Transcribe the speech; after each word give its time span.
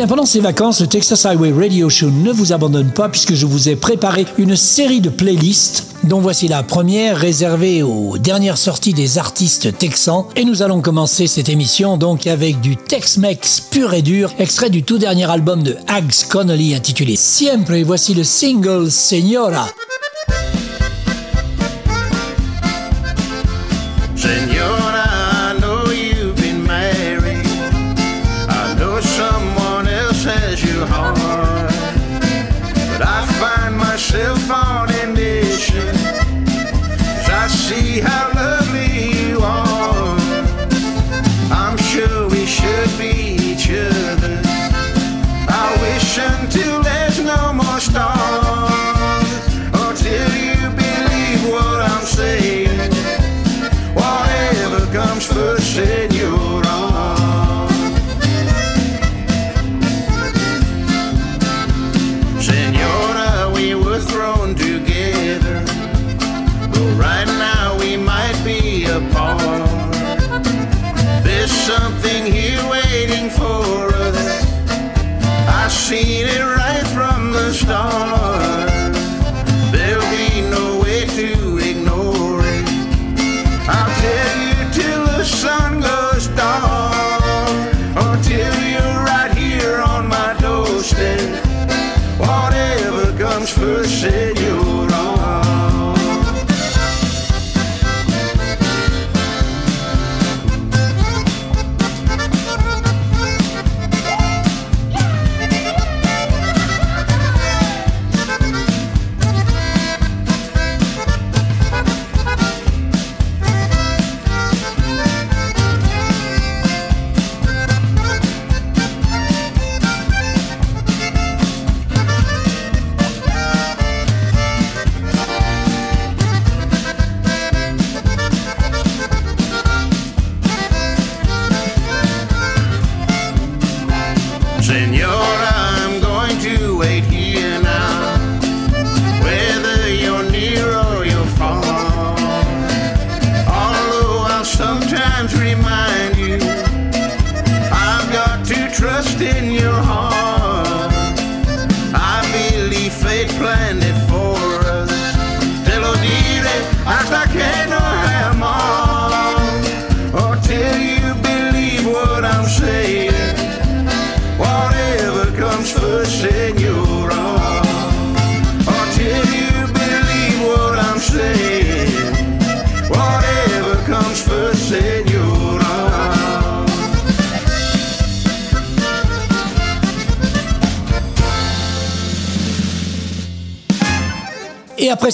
Bien, 0.00 0.06
pendant 0.06 0.24
ces 0.24 0.40
vacances, 0.40 0.80
le 0.80 0.86
Texas 0.86 1.26
Highway 1.26 1.52
Radio 1.52 1.90
Show 1.90 2.10
ne 2.10 2.32
vous 2.32 2.54
abandonne 2.54 2.90
pas 2.90 3.10
puisque 3.10 3.34
je 3.34 3.44
vous 3.44 3.68
ai 3.68 3.76
préparé 3.76 4.24
une 4.38 4.56
série 4.56 5.02
de 5.02 5.10
playlists 5.10 5.88
dont 6.04 6.20
voici 6.20 6.48
la 6.48 6.62
première 6.62 7.18
réservée 7.18 7.82
aux 7.82 8.16
dernières 8.16 8.56
sorties 8.56 8.94
des 8.94 9.18
artistes 9.18 9.76
texans. 9.76 10.24
Et 10.36 10.46
nous 10.46 10.62
allons 10.62 10.80
commencer 10.80 11.26
cette 11.26 11.50
émission 11.50 11.98
donc 11.98 12.26
avec 12.26 12.62
du 12.62 12.78
Tex-Mex 12.78 13.60
pur 13.60 13.92
et 13.92 14.00
dur, 14.00 14.32
extrait 14.38 14.70
du 14.70 14.84
tout 14.84 14.96
dernier 14.96 15.30
album 15.30 15.62
de 15.62 15.76
Hags 15.86 16.28
Connolly 16.30 16.74
intitulé 16.74 17.14
Siempre. 17.16 17.72
Et 17.72 17.82
voici 17.82 18.14
le 18.14 18.24
single 18.24 18.90
Señora. 18.90 19.68
Senora, 24.16 24.59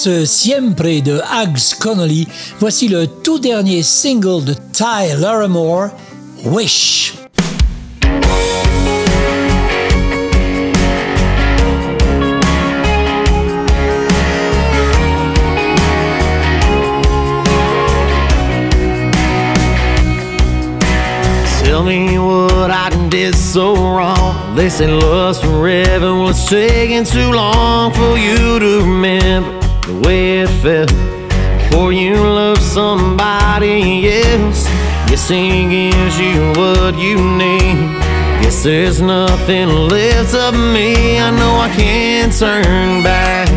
Siempre 0.07 1.01
de 1.01 1.21
Hags 1.21 1.75
Connolly, 1.75 2.29
voici 2.61 2.87
le 2.87 3.09
tout 3.09 3.41
dernier 3.41 3.83
single 3.83 4.45
de 4.45 4.55
Ty 4.55 5.17
Larimore, 5.19 5.91
Wish. 6.45 7.15
Tell 21.65 21.83
me 21.83 22.17
what 22.21 22.71
I 22.71 22.91
did 23.11 23.35
so 23.35 23.75
wrong. 23.75 24.55
They 24.55 24.69
say 24.69 24.87
lust 24.87 25.43
forever 25.43 26.15
was 26.15 26.49
taking 26.49 27.03
too 27.03 27.33
long 27.33 27.93
for 27.93 28.17
you 28.17 28.61
to 28.61 28.81
remember 28.83 29.56
the 29.87 29.95
way 30.05 30.41
it 30.41 30.49
felt 30.49 30.91
before 31.59 31.93
you 31.93 32.17
loved 32.17 32.61
somebody 32.61 34.11
else. 34.23 34.67
Guessing 35.07 35.71
gives 35.71 36.19
you 36.19 36.53
what 36.59 36.99
you 36.99 37.17
need. 37.17 37.95
Guess 38.43 38.65
there's 38.65 39.01
nothing 39.01 39.69
left 39.89 40.35
of 40.35 40.55
me. 40.55 41.21
I 41.21 41.31
know 41.31 41.55
I 41.67 41.71
can't 41.77 42.33
turn 42.37 43.05
back. 43.05 43.49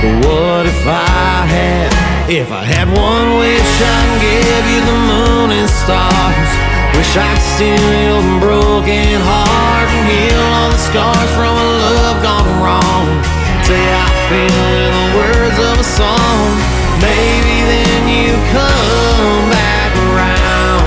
But 0.00 0.14
what 0.26 0.66
if 0.66 0.86
I 0.86 1.42
had? 1.56 1.90
If 2.30 2.52
I 2.52 2.62
had 2.62 2.86
one 2.86 3.38
wish, 3.42 3.74
I'd 3.82 4.12
give 4.22 4.64
you 4.72 4.80
the 4.90 4.98
moon 5.10 5.50
and 5.58 5.70
stars. 5.82 6.50
Wish 6.94 7.16
I 7.18 7.34
could 7.34 7.46
steal 7.58 7.86
your 8.06 8.22
broken 8.38 9.18
heart 9.26 9.88
and 9.90 10.06
heal 10.06 10.42
all 10.54 10.70
the 10.70 10.78
scars 10.78 11.30
from 11.34 11.54
a 11.58 11.68
love 11.82 12.22
gone 12.22 12.62
wrong. 12.62 13.43
Say 13.64 13.80
I 13.80 14.08
feel 14.28 14.64
in 14.84 14.92
the 14.92 15.08
words 15.16 15.58
of 15.70 15.80
a 15.80 15.84
song. 15.84 16.52
Maybe 17.00 17.56
then 17.64 18.02
you 18.12 18.36
come 18.52 19.48
back 19.48 19.90
around. 20.04 20.84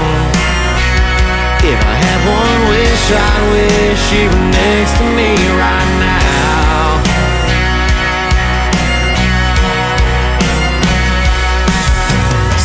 If 1.65 1.79
I 1.81 1.95
had 2.05 2.19
one 2.29 2.61
wish, 2.69 3.03
I'd 3.09 3.43
wish 3.49 4.03
you 4.13 4.25
were 4.29 4.47
next 4.53 4.93
to 4.99 5.05
me 5.17 5.33
right 5.57 5.91
now. 6.05 7.01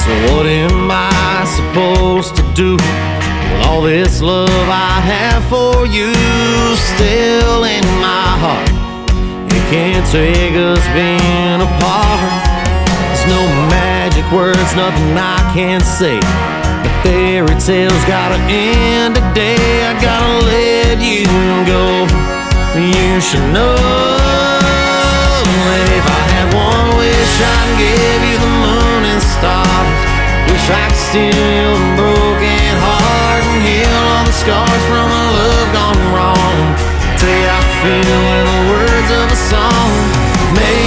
So 0.03 0.13
what 0.35 0.45
am 0.45 0.91
I 0.91 1.45
supposed 1.57 2.37
to 2.37 2.43
do 2.53 2.77
with 2.77 3.67
all 3.67 3.81
this 3.81 4.21
love 4.21 4.69
I 4.69 5.01
have 5.01 5.43
for 5.49 5.87
you 5.87 6.13
still 6.77 7.65
in 7.65 7.85
my 7.99 8.37
heart. 8.45 8.72
Can't 9.73 10.05
take 10.13 10.53
us 10.53 10.85
being 10.93 11.61
apart. 11.65 12.21
There's 12.85 13.25
no 13.25 13.41
magic 13.73 14.21
words, 14.31 14.77
nothing 14.77 15.17
I 15.17 15.41
can 15.57 15.81
say. 15.81 16.21
The 16.85 16.93
fairy 17.01 17.57
tale's 17.57 18.05
gotta 18.05 18.37
end 18.53 19.15
today. 19.17 19.89
I 19.89 19.97
gotta 19.97 20.45
let 20.45 21.01
you 21.01 21.25
go. 21.65 22.05
You 22.77 23.17
should 23.25 23.49
know 23.49 23.73
that 25.41 25.89
if 25.89 26.05
I 26.05 26.23
had 26.37 26.53
one 26.53 26.93
wish, 27.01 27.35
I'd 27.41 27.73
give 27.81 28.21
you 28.29 28.37
the 28.45 28.53
moon 28.53 29.03
and 29.09 29.23
stars. 29.25 30.01
Wish 30.53 30.69
I 30.69 30.85
could 30.93 31.01
steal 31.01 31.73
a 31.81 31.97
broken 31.97 32.77
heart 32.77 33.41
and 33.41 33.65
heal 33.65 33.89
all 33.89 34.25
the 34.29 34.37
scars 34.37 34.85
from 34.85 35.09
a 35.09 35.25
love 35.33 35.69
gone 35.73 36.03
wrong. 36.13 36.32
Feel 37.83 37.91
in 37.91 38.47
the 38.47 38.63
words 38.71 39.11
of 39.11 39.33
a 39.33 39.35
song. 39.35 39.91
Maybe 40.55 40.82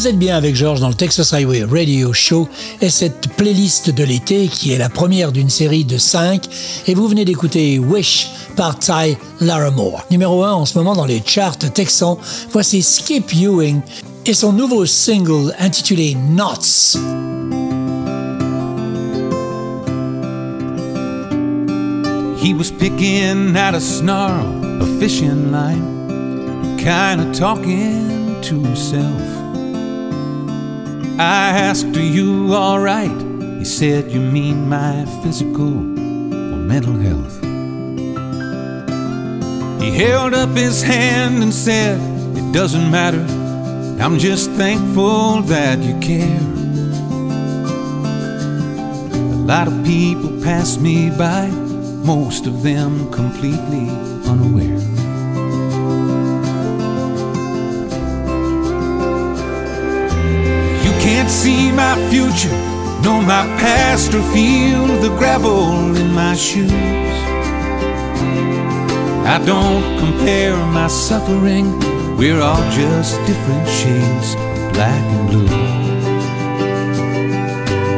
Vous 0.00 0.08
êtes 0.08 0.18
bien 0.18 0.34
avec 0.34 0.56
Georges 0.56 0.80
dans 0.80 0.88
le 0.88 0.94
Texas 0.94 1.34
Highway 1.34 1.62
Radio 1.62 2.14
Show 2.14 2.48
et 2.80 2.88
cette 2.88 3.28
playlist 3.36 3.90
de 3.90 4.02
l'été 4.02 4.48
qui 4.48 4.72
est 4.72 4.78
la 4.78 4.88
première 4.88 5.30
d'une 5.30 5.50
série 5.50 5.84
de 5.84 5.98
cinq 5.98 6.44
et 6.86 6.94
vous 6.94 7.06
venez 7.06 7.26
d'écouter 7.26 7.78
Wish 7.78 8.30
par 8.56 8.78
Ty 8.78 9.18
Laramore. 9.42 10.06
Numéro 10.10 10.42
1 10.42 10.54
en 10.54 10.64
ce 10.64 10.78
moment 10.78 10.94
dans 10.94 11.04
les 11.04 11.22
charts 11.22 11.58
texans, 11.58 12.16
voici 12.50 12.80
Skip 12.80 13.30
Ewing 13.34 13.82
et 14.24 14.32
son 14.32 14.54
nouveau 14.54 14.86
single 14.86 15.54
intitulé 15.58 16.16
Knots. 16.30 16.96
He 22.42 22.54
was 22.54 22.70
picking 22.78 23.54
at 23.54 23.74
a 23.74 23.80
snarl, 23.80 24.46
a 24.80 24.86
fishing 24.98 25.52
line, 25.52 26.78
kinda 26.78 27.30
talking 27.38 28.40
to 28.40 28.62
himself. 28.62 29.49
I 31.20 31.50
asked, 31.50 31.94
Are 31.98 32.02
you 32.02 32.54
alright? 32.54 33.10
He 33.58 33.66
said, 33.66 34.10
You 34.10 34.20
mean 34.20 34.70
my 34.70 35.04
physical 35.22 35.68
or 35.68 36.56
mental 36.56 36.94
health? 36.94 37.42
He 39.82 39.90
held 39.90 40.32
up 40.32 40.56
his 40.56 40.82
hand 40.82 41.42
and 41.42 41.52
said, 41.52 42.00
It 42.38 42.52
doesn't 42.52 42.90
matter. 42.90 43.20
I'm 44.02 44.18
just 44.18 44.50
thankful 44.52 45.42
that 45.42 45.80
you 45.80 46.00
care. 46.00 46.40
A 49.12 49.42
lot 49.44 49.68
of 49.68 49.84
people 49.84 50.30
pass 50.42 50.78
me 50.78 51.10
by, 51.10 51.48
most 51.48 52.46
of 52.46 52.62
them 52.62 53.12
completely 53.12 53.90
unaware. 54.26 54.99
See 61.30 61.70
my 61.70 61.94
future, 62.10 62.56
know 63.02 63.22
my 63.22 63.46
past, 63.62 64.12
or 64.12 64.22
feel 64.34 64.86
the 65.00 65.14
gravel 65.16 65.96
in 65.96 66.12
my 66.12 66.34
shoes. 66.34 66.70
I 69.34 69.40
don't 69.46 69.98
compare 70.00 70.56
my 70.56 70.88
suffering, 70.88 71.78
we're 72.16 72.40
all 72.40 72.64
just 72.72 73.14
different 73.26 73.68
shades 73.68 74.34
of 74.34 74.72
black 74.72 75.04
and 75.16 75.28
blue. 75.30 75.46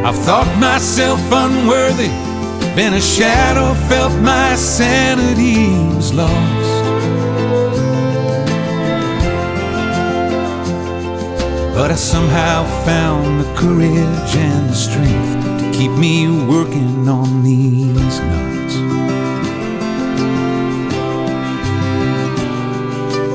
I've 0.06 0.18
thought 0.26 0.50
myself 0.60 1.20
unworthy, 1.32 2.12
been 2.76 2.92
a 2.92 3.00
shadow, 3.00 3.72
felt 3.88 4.12
my 4.20 4.54
sanity 4.56 5.70
was 5.96 6.12
lost. 6.12 6.61
But 11.74 11.90
I 11.90 11.94
somehow 11.94 12.64
found 12.84 13.40
the 13.40 13.54
courage 13.54 14.36
and 14.36 14.68
the 14.68 14.74
strength 14.74 15.60
to 15.60 15.78
keep 15.78 15.90
me 15.92 16.28
working 16.46 17.08
on 17.08 17.42
these 17.42 18.20
knots. 18.20 18.74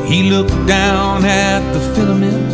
He 0.08 0.30
looked 0.30 0.68
down 0.68 1.26
at 1.26 1.62
the 1.74 1.80
filament, 1.96 2.54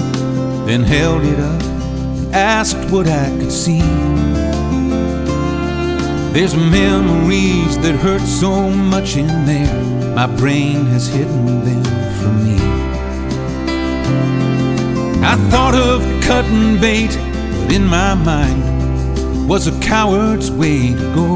then 0.66 0.84
held 0.84 1.24
it 1.24 1.40
up 1.40 1.62
and 1.62 2.34
asked 2.34 2.90
what 2.90 3.08
I 3.08 3.30
could 3.38 3.52
see. 3.52 3.82
There's 6.34 6.56
memories 6.56 7.78
that 7.80 7.96
hurt 8.02 8.22
so 8.22 8.70
much 8.70 9.18
in 9.18 9.28
there, 9.46 10.16
my 10.16 10.28
brain 10.28 10.86
has 10.88 11.08
hidden 11.08 11.63
them 11.63 11.84
from 12.20 12.44
me. 12.46 12.52
I 15.25 15.38
thought 15.50 15.74
of 15.74 16.01
cutting 16.22 16.80
bait, 16.82 17.08
but 17.62 17.72
in 17.74 17.86
my 17.88 18.13
mind 18.13 19.48
was 19.48 19.68
a 19.68 19.80
coward's 19.80 20.51
way 20.51 20.94
to 20.94 21.15
go. 21.15 21.36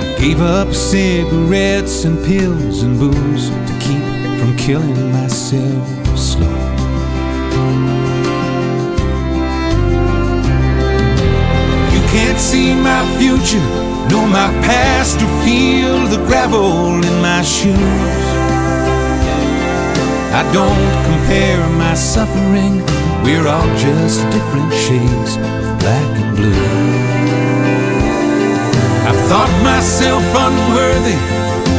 I 0.00 0.16
gave 0.18 0.40
up 0.40 0.74
cigarettes 0.74 2.04
and 2.04 2.18
pills 2.26 2.82
and 2.82 2.98
booze 2.98 3.48
to 3.48 3.78
keep 3.78 4.02
from 4.40 4.56
killing 4.56 5.12
myself 5.12 6.18
slow. 6.18 6.58
You 11.94 12.02
can't 12.10 12.40
see 12.40 12.74
my 12.74 13.02
future, 13.18 13.64
know 14.10 14.26
my 14.26 14.50
past, 14.66 15.22
or 15.22 15.44
feel 15.44 16.08
the 16.08 16.18
gravel 16.26 17.04
in 17.04 17.22
my 17.22 17.42
shoes. 17.42 18.23
I 20.34 20.42
don't 20.52 20.94
compare 21.06 21.64
my 21.78 21.94
suffering, 21.94 22.82
we're 23.22 23.46
all 23.46 23.70
just 23.78 24.18
different 24.34 24.72
shades 24.72 25.36
of 25.36 25.78
black 25.78 26.10
and 26.22 26.36
blue. 26.36 26.50
I've 29.06 29.20
thought 29.30 29.52
myself 29.62 30.24
unworthy, 30.46 31.14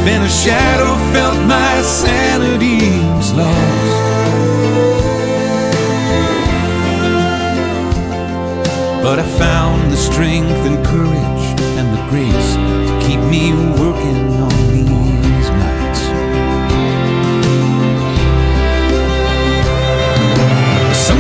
been 0.06 0.22
a 0.22 0.30
shadow, 0.30 0.96
felt 1.12 1.38
my 1.46 1.82
sanity 1.82 2.80
was 3.18 3.34
lost. 3.34 3.96
But 9.04 9.20
I 9.20 9.28
found 9.38 9.92
the 9.92 9.98
strength 9.98 10.64
and 10.64 10.78
courage 10.86 11.46
and 11.76 11.88
the 11.92 12.04
grace 12.08 12.52
to 12.88 12.94
keep 13.06 13.20
me 13.20 13.52
working 13.84 14.35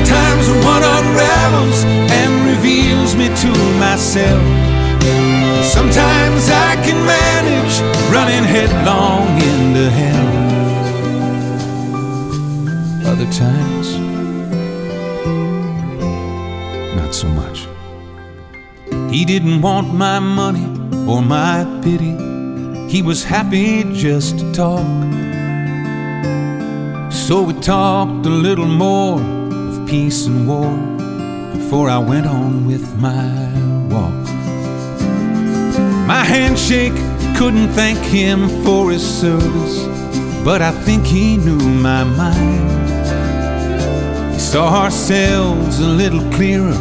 Sometimes 0.05 0.47
one 0.63 0.83
unravels 0.83 1.83
and 1.83 2.45
reveals 2.45 3.15
me 3.15 3.25
to 3.25 3.51
myself. 3.79 4.43
Sometimes 5.65 6.47
I 6.47 6.75
can 6.85 7.03
manage 7.07 7.81
running 8.13 8.43
headlong 8.43 9.27
into 9.41 9.89
hell. 9.89 10.29
Other 13.11 13.25
times, 13.31 13.97
not 16.95 17.15
so 17.15 17.27
much. 17.27 17.67
He 19.11 19.25
didn't 19.25 19.63
want 19.63 19.91
my 19.91 20.19
money 20.19 20.67
or 21.09 21.23
my 21.23 21.65
pity. 21.81 22.15
He 22.91 23.01
was 23.01 23.23
happy 23.23 23.83
just 23.91 24.37
to 24.37 24.53
talk. 24.53 24.85
So 27.11 27.41
we 27.41 27.53
talked 27.53 28.23
a 28.27 28.29
little 28.29 28.67
more 28.67 29.34
peace 29.87 30.25
and 30.27 30.47
war 30.47 30.71
before 31.53 31.89
I 31.89 31.97
went 31.97 32.25
on 32.25 32.65
with 32.65 32.95
my 32.97 33.49
walk. 33.89 34.25
My 36.07 36.23
handshake 36.23 36.93
couldn't 37.37 37.69
thank 37.69 37.99
him 37.99 38.47
for 38.63 38.91
his 38.91 39.03
service, 39.03 39.85
but 40.43 40.61
I 40.61 40.71
think 40.71 41.05
he 41.05 41.37
knew 41.37 41.59
my 41.59 42.03
mind. 42.03 42.75
We 44.33 44.39
saw 44.39 44.83
ourselves 44.83 45.79
a 45.79 45.87
little 45.87 46.23
clearer 46.31 46.75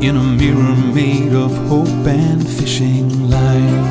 in 0.00 0.16
a 0.16 0.22
mirror 0.22 0.76
made 0.94 1.32
of 1.32 1.56
hope 1.68 2.06
and 2.06 2.46
fishing 2.46 3.30
line. 3.30 3.84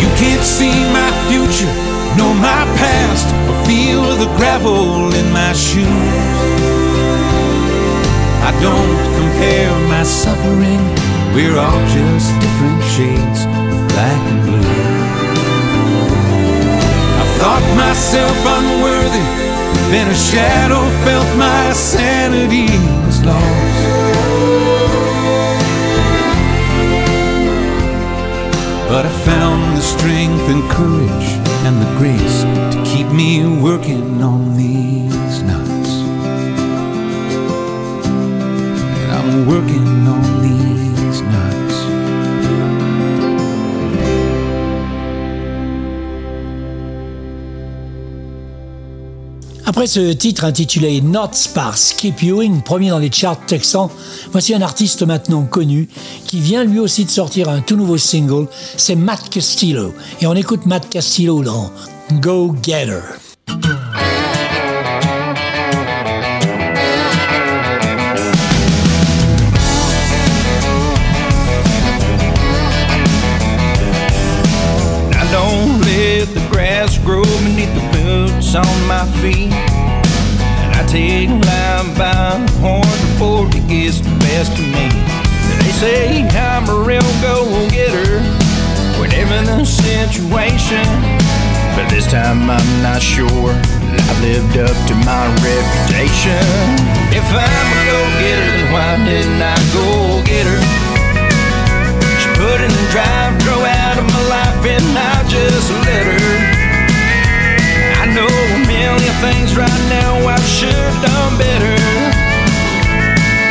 You 0.00 0.08
can't 0.16 0.44
see 0.44 0.72
my 0.92 1.10
future, 1.28 1.74
know 2.18 2.34
my 2.34 2.64
past, 2.82 3.26
or 3.48 3.56
feel 3.64 4.02
the 4.18 4.30
gravel 4.36 5.14
in 5.14 5.26
my 5.30 5.52
shoes. 5.52 5.86
I 8.48 8.50
don't 8.66 9.00
compare 9.20 9.72
my 9.94 10.02
suffering, 10.02 10.82
we're 11.34 11.56
all 11.56 11.82
just 11.94 12.28
different 12.42 12.82
shades 12.94 13.40
of 13.70 13.78
black 13.92 14.22
and 14.32 14.40
blue. 14.46 14.74
I 17.22 17.24
thought 17.38 17.66
myself 17.86 18.38
unworthy, 18.58 19.26
then 19.92 20.10
a 20.10 20.18
shadow 20.30 20.82
felt 21.06 21.28
my 21.38 21.72
sanity 21.72 22.70
was 23.06 23.22
lost. 23.22 23.78
But 28.90 29.04
I 29.06 29.12
found 29.30 29.76
the 29.76 29.82
strength 29.82 30.48
and 30.48 30.62
courage 30.70 31.37
and 31.66 31.76
the 31.82 31.90
grace 31.98 32.42
to 32.74 32.82
keep 32.84 33.06
me 33.12 33.44
working 33.60 34.22
on 34.22 34.56
these 34.56 35.42
nights. 35.42 35.90
And 39.00 39.12
I'm 39.12 39.46
working 39.46 40.06
on 40.06 40.22
these 40.42 40.87
Après 49.78 49.86
ce 49.86 50.12
titre 50.12 50.44
intitulé 50.44 51.00
Notes 51.00 51.50
par 51.54 51.78
Skip 51.78 52.20
Ewing, 52.20 52.62
premier 52.62 52.88
dans 52.90 52.98
les 52.98 53.12
charts 53.12 53.38
texans, 53.46 53.88
voici 54.32 54.52
un 54.52 54.60
artiste 54.60 55.06
maintenant 55.06 55.44
connu 55.44 55.88
qui 56.26 56.40
vient 56.40 56.64
lui 56.64 56.80
aussi 56.80 57.04
de 57.04 57.10
sortir 57.10 57.48
un 57.48 57.60
tout 57.60 57.76
nouveau 57.76 57.96
single, 57.96 58.48
c'est 58.76 58.96
Matt 58.96 59.28
Castillo. 59.30 59.94
Et 60.20 60.26
on 60.26 60.34
écoute 60.34 60.66
Matt 60.66 60.88
Castillo 60.88 61.44
dans 61.44 61.70
Go 62.14 62.56
Getter. 62.60 62.98
Take 80.88 81.28
life 81.28 81.98
by 81.98 82.40
the 82.40 82.52
horns 82.64 83.00
before 83.12 83.46
it 83.48 83.68
gets 83.68 84.00
the 84.00 84.08
best 84.24 84.52
of 84.56 84.64
me. 84.72 84.88
They 85.60 85.72
say 85.76 86.26
I'm 86.32 86.64
a 86.64 86.80
real 86.80 87.04
go-getter, 87.20 88.24
whatever 88.96 89.36
the 89.44 89.66
situation. 89.66 90.88
But 91.76 91.90
this 91.90 92.10
time 92.10 92.48
I'm 92.48 92.82
not 92.82 93.02
sure 93.02 93.52
I've 93.52 94.20
lived 94.24 94.56
up 94.56 94.76
to 94.88 94.94
my 95.04 95.28
reputation. 95.44 96.40
If 97.12 97.28
I'm 97.36 97.68
a 97.68 97.80
go-getter, 97.84 98.48
then 98.56 98.72
why 98.72 98.96
didn't 99.04 99.42
I 99.44 99.56
go 99.76 100.24
get 100.24 100.46
her? 100.48 100.62
She 102.16 102.28
put 102.40 102.64
in 102.64 102.72
the 102.72 102.86
drive, 102.90 103.38
drove 103.44 103.62
out 103.62 103.98
of 103.98 104.06
my 104.08 104.22
life, 104.32 104.64
and 104.64 104.96
I 104.96 105.28
just 105.28 105.70
let 105.84 106.06
her. 106.16 106.57
Million 108.78 109.14
things 109.18 109.56
right 109.56 109.82
now 109.90 110.14
I 110.28 110.38
should 110.46 110.70
have 110.70 111.02
done 111.02 111.34
better. 111.36 111.74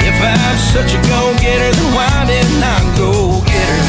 If 0.07 0.15
I'm 0.23 0.57
such 0.71 0.95
a 0.95 1.01
go 1.11 1.35
getter, 1.43 1.71
then 1.75 1.89
why 1.91 2.15
didn't 2.31 2.63
I 2.63 2.79
go 2.95 3.43
get 3.43 3.67
her? 3.75 3.83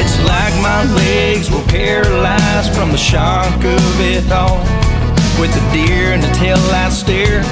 It's 0.00 0.16
like 0.24 0.54
my 0.64 0.88
legs 1.04 1.50
were 1.50 1.66
paralyzed 1.68 2.72
from 2.72 2.92
the 2.92 2.98
shock 2.98 3.52
of 3.62 4.00
it 4.00 4.32
all. 4.32 4.64
With 5.38 5.52
the 5.52 5.64
deer 5.70 6.14
and 6.14 6.22
the 6.22 6.32
tail 6.40 6.56
light 6.72 6.92
stare, 6.92 7.42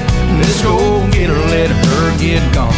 this 0.40 0.62
go 0.62 1.06
getter 1.12 1.38
let 1.52 1.68
her 1.68 2.18
get 2.18 2.42
gone. 2.54 2.72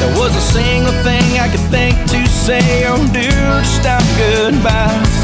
There 0.00 0.18
was 0.18 0.34
a 0.34 0.40
single 0.40 0.92
thing 1.06 1.38
I 1.38 1.48
could 1.48 1.66
think 1.70 1.94
to 2.10 2.26
say 2.26 2.84
or 2.90 2.98
do 3.14 3.30
to 3.30 3.64
stop 3.64 4.02
goodbye. 4.18 5.23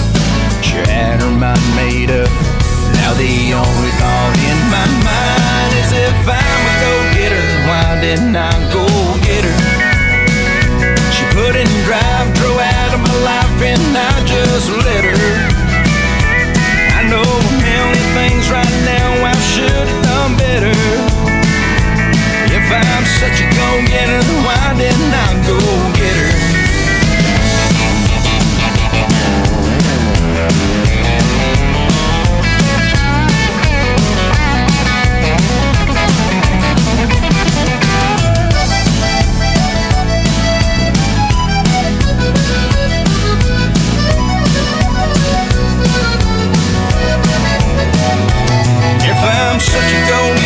She 0.70 0.78
had 0.86 1.18
her 1.18 1.34
mind 1.34 1.66
made 1.74 2.14
up. 2.14 2.30
Now 2.94 3.10
the 3.18 3.58
only 3.58 3.92
thought 3.98 4.38
in 4.38 4.58
my 4.70 4.86
mind 5.02 5.72
is 5.82 5.90
if 5.90 6.22
I'm 6.30 6.62
a 6.70 6.74
go-getter, 6.78 7.46
why 7.66 7.98
didn't 7.98 8.36
I 8.38 8.54
go 8.70 8.86
get 9.26 9.42
her? 9.42 9.58
She 11.10 11.26
put 11.34 11.58
in 11.58 11.66
drive, 11.82 12.30
drove 12.38 12.62
out 12.62 12.94
of 12.94 13.02
my 13.02 13.16
life, 13.26 13.58
and 13.66 13.82
I 13.98 14.14
just 14.30 14.70
let 14.86 15.02
her. 15.10 15.26
I 16.94 17.02
know 17.10 17.26
a 17.26 17.42
million 17.66 18.06
things 18.14 18.46
right 18.54 18.76
now 18.86 19.26
I 19.26 19.34
should 19.50 19.74
have 19.90 20.02
done 20.06 20.38
better. 20.38 20.70
If 22.46 22.66
I'm 22.70 23.04
such 23.18 23.42
a 23.42 23.48
go-getter, 23.58 24.22
then 24.22 24.38
why 24.46 24.78
didn't 24.78 25.14
I 25.18 25.30
go 25.50 25.58
get 25.98 26.14
her? 26.14 26.49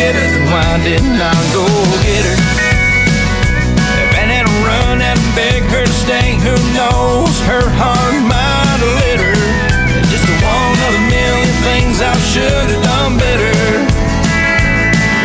A 0.05 0.11
go-getter, 0.11 0.27
then 0.31 0.45
why 0.51 0.83
didn't 0.83 1.17
I 1.17 1.33
go 1.53 1.65
get 2.05 2.25
her? 2.25 2.37
If 4.01 4.13
I 4.13 4.25
had 4.29 4.47
run 4.61 5.01
and 5.01 5.19
beg 5.33 5.63
her 5.73 5.85
to 5.85 5.93
stay, 5.93 6.37
who 6.45 6.55
knows? 6.73 7.33
Her 7.41 7.65
heart 7.69 8.21
might 8.21 8.79
have 8.81 8.95
lit 9.01 9.19
her. 9.19 9.35
Just 10.09 10.27
one 10.29 10.77
of 10.85 10.91
the 10.93 11.03
million 11.09 11.53
things 11.65 12.01
I 12.01 12.13
should 12.31 12.69
have 12.69 12.83
done 12.83 13.17
better. 13.17 13.53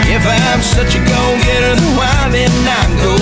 If 0.09 0.25
I'm 0.27 0.63
such 0.63 0.97
a 0.97 1.03
go-getter, 1.05 1.77
then 1.77 1.97
why 1.97 2.31
didn't 2.33 2.67
I 2.67 2.85
go 3.05 3.20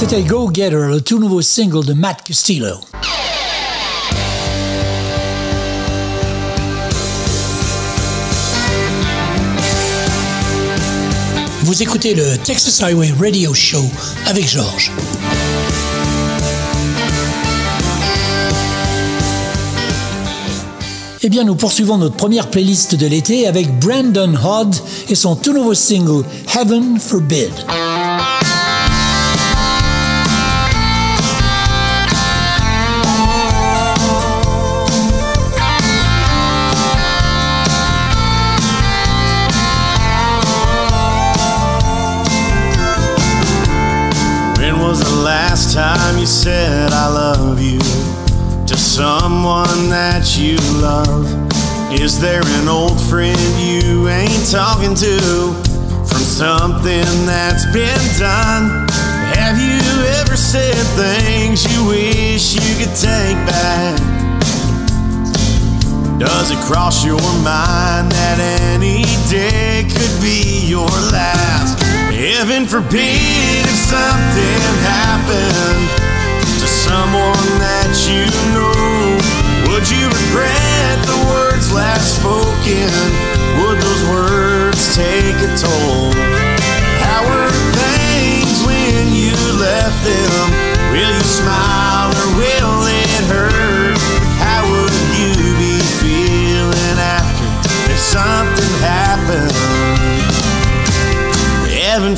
C'était 0.00 0.22
Go 0.22 0.48
Getter, 0.54 0.76
le 0.76 1.00
tout 1.00 1.18
nouveau 1.18 1.42
single 1.42 1.84
de 1.84 1.92
Matt 1.92 2.22
Castillo. 2.22 2.76
Vous 11.62 11.82
écoutez 11.82 12.14
le 12.14 12.38
Texas 12.44 12.80
Highway 12.80 13.12
Radio 13.20 13.52
Show 13.52 13.82
avec 14.26 14.46
Georges. 14.48 14.92
Eh 21.24 21.28
bien, 21.28 21.42
nous 21.42 21.56
poursuivons 21.56 21.98
notre 21.98 22.14
première 22.14 22.50
playlist 22.50 22.94
de 22.94 23.08
l'été 23.08 23.48
avec 23.48 23.80
Brandon 23.80 24.32
Hodd 24.36 24.76
et 25.08 25.16
son 25.16 25.34
tout 25.34 25.52
nouveau 25.52 25.74
single 25.74 26.24
Heaven 26.54 27.00
Forbid. 27.00 27.50
Time 46.08 46.18
you 46.18 46.26
said 46.26 46.90
I 46.92 47.08
love 47.08 47.60
you 47.60 47.78
to 48.66 48.76
someone 48.76 49.90
that 49.90 50.38
you 50.38 50.56
love? 50.80 51.26
Is 51.92 52.20
there 52.20 52.42
an 52.60 52.68
old 52.68 52.98
friend 53.00 53.38
you 53.60 54.08
ain't 54.08 54.50
talking 54.50 54.94
to 54.94 55.18
from 56.08 56.24
something 56.24 57.08
that's 57.26 57.66
been 57.72 58.04
done? 58.18 58.88
Have 59.36 59.58
you 59.58 59.80
ever 60.20 60.36
said 60.36 60.76
things 60.96 61.64
you 61.72 61.86
wish 61.86 62.54
you 62.54 62.86
could 62.86 62.94
take 62.96 63.36
back? 63.46 64.27
Does 66.18 66.50
it 66.50 66.58
cross 66.58 67.04
your 67.04 67.20
mind 67.46 68.10
that 68.10 68.38
any 68.74 69.06
day 69.30 69.86
could 69.86 70.20
be 70.20 70.66
your 70.66 70.90
last? 71.14 71.78
Heaven 72.10 72.66
forbid 72.66 73.62
if 73.62 73.78
something 73.86 74.60
happened 74.82 75.86
to 76.58 76.66
someone 76.66 77.46
that 77.62 77.94
you 78.10 78.26
know. 78.50 79.70
Would 79.70 79.86
you 79.86 80.10
regret 80.10 80.98
the 81.06 81.18
words 81.30 81.72
last 81.72 82.18
spoken? 82.18 82.90
Would 83.62 83.78
those 83.78 84.02
words 84.10 84.96
take 84.96 85.38
a 85.38 85.50
toll? 85.54 86.37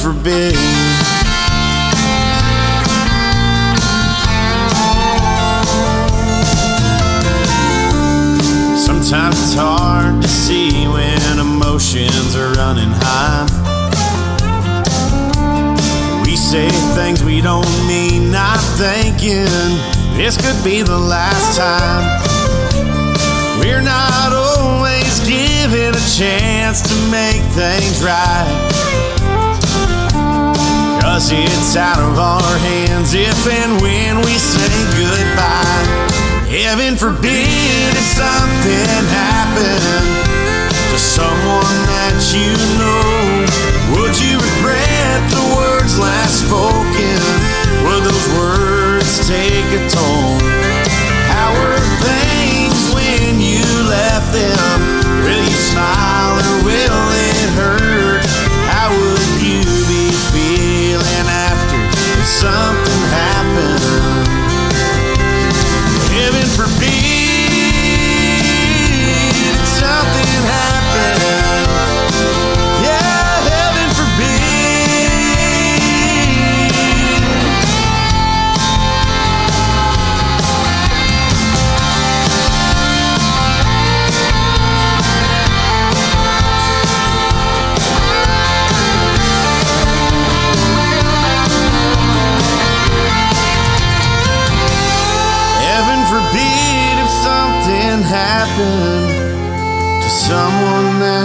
Forbid. 0.02 0.54
Sometimes 8.78 9.36
it's 9.42 9.54
hard 9.54 10.22
to 10.22 10.28
see 10.28 10.86
when 10.88 11.38
emotions 11.38 12.34
are 12.34 12.52
running 12.54 12.88
high. 12.90 13.44
We 16.24 16.34
say 16.36 16.70
things 16.94 17.22
we 17.22 17.42
don't 17.42 17.68
mean, 17.86 18.30
not 18.30 18.58
thinking 18.78 19.44
this 20.16 20.36
could 20.36 20.64
be 20.64 20.80
the 20.80 20.98
last 20.98 21.58
time. 21.58 22.04
We're 23.60 23.82
not 23.82 24.32
always 24.32 25.20
given 25.28 25.94
a 25.94 26.06
chance 26.16 26.80
to 26.80 26.94
make 27.10 27.42
things 27.52 28.02
right. 28.02 28.70
Cause 31.00 31.32
it's 31.32 31.76
out 31.76 31.98
of 31.98 32.18
our 32.18 32.58
hands 32.58 33.14
if 33.14 33.46
and 33.46 33.80
when 33.80 34.18
we 34.24 34.36
say 34.36 34.68
goodbye. 34.96 36.10
Heaven 36.46 36.96
forbid 36.96 37.92
if 37.96 38.08
something 38.14 39.02
happened 39.08 40.06
to 40.92 40.98
someone 40.98 41.78
that 41.88 42.20
you 42.36 42.52
know. 42.76 43.40
Would 43.96 44.14
you 44.20 44.36
regret 44.36 45.20
the 45.32 45.44
words 45.56 45.98
last 45.98 46.44
spoken? 46.44 47.20
Would 47.84 48.04
those 48.04 48.28
words 48.36 49.28
take 49.28 49.66
a 49.72 49.88
toll? 49.88 50.29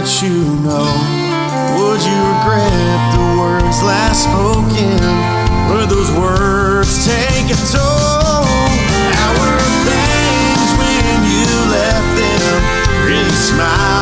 That 0.05 0.21
you 0.21 0.37
know. 0.61 0.85
Would 1.81 2.01
you 2.05 2.19
regret 2.37 3.01
the 3.17 3.25
words 3.41 3.81
last 3.81 4.29
spoken? 4.29 5.01
Would 5.69 5.89
those 5.89 6.11
words 6.13 7.05
take 7.05 7.49
a 7.49 7.57
toll? 7.73 8.45
How 8.45 9.31
were 9.41 9.65
things 9.89 10.69
when 10.77 11.25
you 11.25 11.49
left 11.73 12.11
them? 12.21 13.07
Really 13.07 13.33
smile 13.33 13.94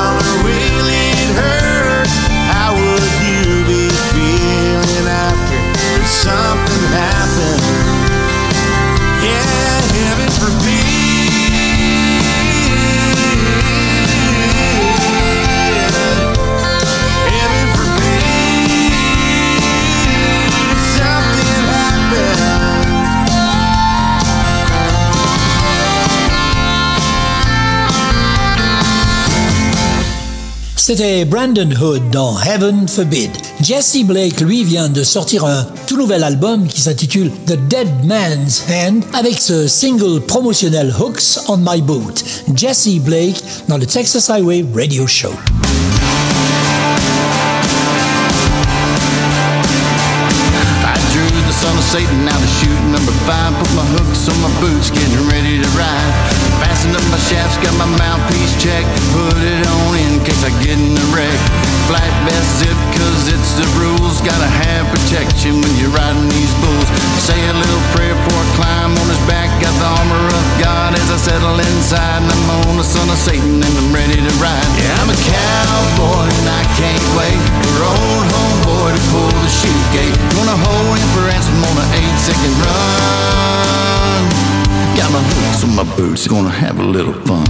C'était 30.95 31.25
Brandon 31.25 31.71
Hood 31.81 32.11
dans 32.11 32.39
Heaven 32.39 32.87
Forbid. 32.87 33.31
Jesse 33.61 34.03
Blake, 34.03 34.39
lui, 34.41 34.63
vient 34.63 34.89
de 34.89 35.01
sortir 35.01 35.43
un 35.43 35.65
tout 35.87 35.97
nouvel 35.97 36.23
album 36.23 36.67
qui 36.67 36.81
s'intitule 36.81 37.31
The 37.47 37.57
Dead 37.67 37.87
Man's 38.03 38.63
Hand 38.69 39.01
avec 39.13 39.39
ce 39.39 39.67
single 39.67 40.21
promotionnel 40.21 40.93
Hooks 40.99 41.39
on 41.47 41.57
My 41.57 41.81
Boot. 41.81 42.23
Jesse 42.55 42.99
Blake 42.99 43.41
dans 43.67 43.79
le 43.79 43.87
Texas 43.87 44.29
Highway 44.29 44.63
Radio 44.75 45.07
Show. 45.07 45.31
Satan 51.81 52.25
number 52.91 53.13
five. 53.25 53.53
Fastened 56.83 56.99
up 56.99 57.11
my 57.15 57.23
shafts, 57.31 57.55
got 57.63 57.71
my 57.79 57.87
mouthpiece 57.95 58.59
checked. 58.59 58.91
Put 59.15 59.39
it 59.39 59.63
on 59.71 59.95
in 59.95 60.19
case 60.19 60.43
I 60.43 60.51
get 60.59 60.75
in 60.75 60.91
a 60.91 61.07
wreck. 61.15 61.39
Flat 61.87 62.11
vest 62.27 62.59
zip, 62.59 62.75
cause 62.91 63.31
it's 63.31 63.55
the 63.55 63.63
rules. 63.79 64.19
Gotta 64.19 64.51
have 64.51 64.83
protection 64.91 65.63
when 65.63 65.71
you're 65.79 65.95
riding 65.95 66.27
these 66.27 66.51
bulls. 66.59 66.89
Say 67.23 67.39
a 67.39 67.55
little 67.55 67.83
prayer 67.95 68.11
for 68.27 68.35
a 68.35 68.47
climb 68.59 68.91
on 68.99 69.07
his 69.07 69.23
back. 69.23 69.47
Got 69.63 69.71
the 69.79 69.87
armor 69.95 70.27
of 70.27 70.47
God 70.59 70.91
as 70.99 71.07
I 71.07 71.23
settle 71.23 71.55
inside. 71.55 72.19
And 72.19 72.27
I'm 72.27 72.67
on 72.67 72.75
the 72.75 72.83
son 72.83 73.07
of 73.07 73.15
Satan 73.15 73.63
and 73.63 73.73
I'm 73.79 73.95
ready 73.95 74.19
to 74.19 74.33
ride. 74.43 74.67
Yeah, 74.75 74.91
I'm 74.99 75.07
a 75.07 75.15
cowboy 75.23 76.27
and 76.35 76.47
I 76.51 76.67
can't 76.75 77.07
wait 77.15 77.39
for 77.63 77.79
old 77.79 78.27
homeboy 78.27 78.91
to 78.91 79.03
pull 79.07 79.31
the 79.39 79.47
chute 79.47 79.87
gate. 79.95 80.19
Gonna 80.35 80.59
hold 80.59 80.99
him 80.99 81.09
for 81.15 81.31
ransom 81.31 81.63
on 81.63 81.79
an 81.79 81.87
eight 81.95 82.17
second 82.19 82.51
run. 82.59 84.42
Got 85.03 85.11
my 85.11 85.19
hooks 85.21 85.63
on 85.65 85.75
my 85.75 85.83
boots, 85.97 86.27
gonna 86.29 86.49
have 86.49 86.79
a 86.79 86.83
little 86.83 87.11
fun. 87.11 87.43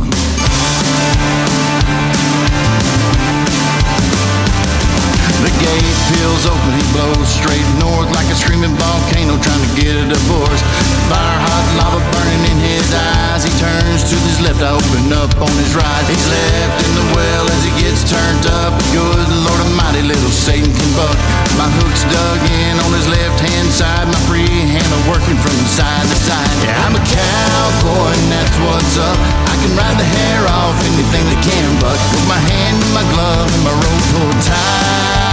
The 5.43 5.52
gate 5.63 5.97
peels 6.11 6.43
open, 6.45 6.71
he 6.75 6.85
blows 6.91 7.29
straight 7.31 7.67
north 7.79 8.11
like 8.11 8.27
a 8.27 8.35
screaming 8.35 8.75
volcano 8.75 9.39
trying 9.39 9.63
to 9.63 9.71
get 9.79 9.95
a 9.95 10.05
divorce. 10.11 10.61
Fire 11.07 11.39
hot 11.39 11.67
lava 11.79 12.01
burning 12.11 12.43
in 12.51 12.59
his 12.59 12.87
eyes, 12.91 13.47
he 13.47 13.51
turns 13.57 14.03
to 14.11 14.15
his 14.27 14.43
left 14.43 14.59
I 14.59 14.75
open 14.75 15.11
up 15.15 15.31
on 15.39 15.53
his 15.59 15.71
right. 15.75 16.05
He's 16.11 16.27
left 16.27 16.77
in 16.83 16.91
the 16.99 17.07
well 17.15 17.45
as 17.47 17.61
he 17.63 17.71
gets 17.79 18.03
turned 18.03 18.45
up. 18.63 18.75
Good 18.91 19.27
Lord 19.47 19.61
Almighty, 19.63 20.03
little 20.03 20.33
Satan 20.35 20.67
can 20.67 20.91
buck. 20.99 21.17
My 21.55 21.69
hook's 21.79 22.03
dug 22.11 22.41
in 22.43 22.75
on 22.83 22.91
his 22.91 23.07
left 23.07 23.39
hand 23.39 23.69
side, 23.71 24.07
my 24.11 24.19
free 24.27 24.51
handle 24.67 25.03
working 25.07 25.39
from 25.39 25.55
side 25.71 26.07
to 26.11 26.17
side. 26.27 26.53
Yeah, 26.63 26.75
I'm 26.83 26.95
a 26.95 27.03
cowboy 27.03 28.11
and 28.11 28.29
that's 28.31 28.57
what's 28.59 28.95
up. 28.99 29.19
I 29.47 29.55
can 29.63 29.71
ride 29.79 29.97
the 29.97 30.07
hair 30.07 30.41
off 30.51 30.75
anything 30.91 31.25
that 31.31 31.41
can 31.41 31.67
buck. 31.79 31.99
With 32.11 32.27
my 32.27 32.41
hand 32.51 32.77
in 32.83 32.91
my 32.91 33.05
glove 33.15 33.47
and 33.47 33.63
my 33.63 33.73
rope 33.73 34.03
pulled 34.11 34.39
tight. 34.43 35.32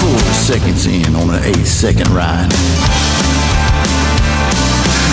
Four 0.00 0.18
seconds 0.32 0.86
in 0.86 1.14
on 1.16 1.30
an 1.30 1.42
eight 1.44 1.66
second 1.66 2.08
ride. 2.08 2.52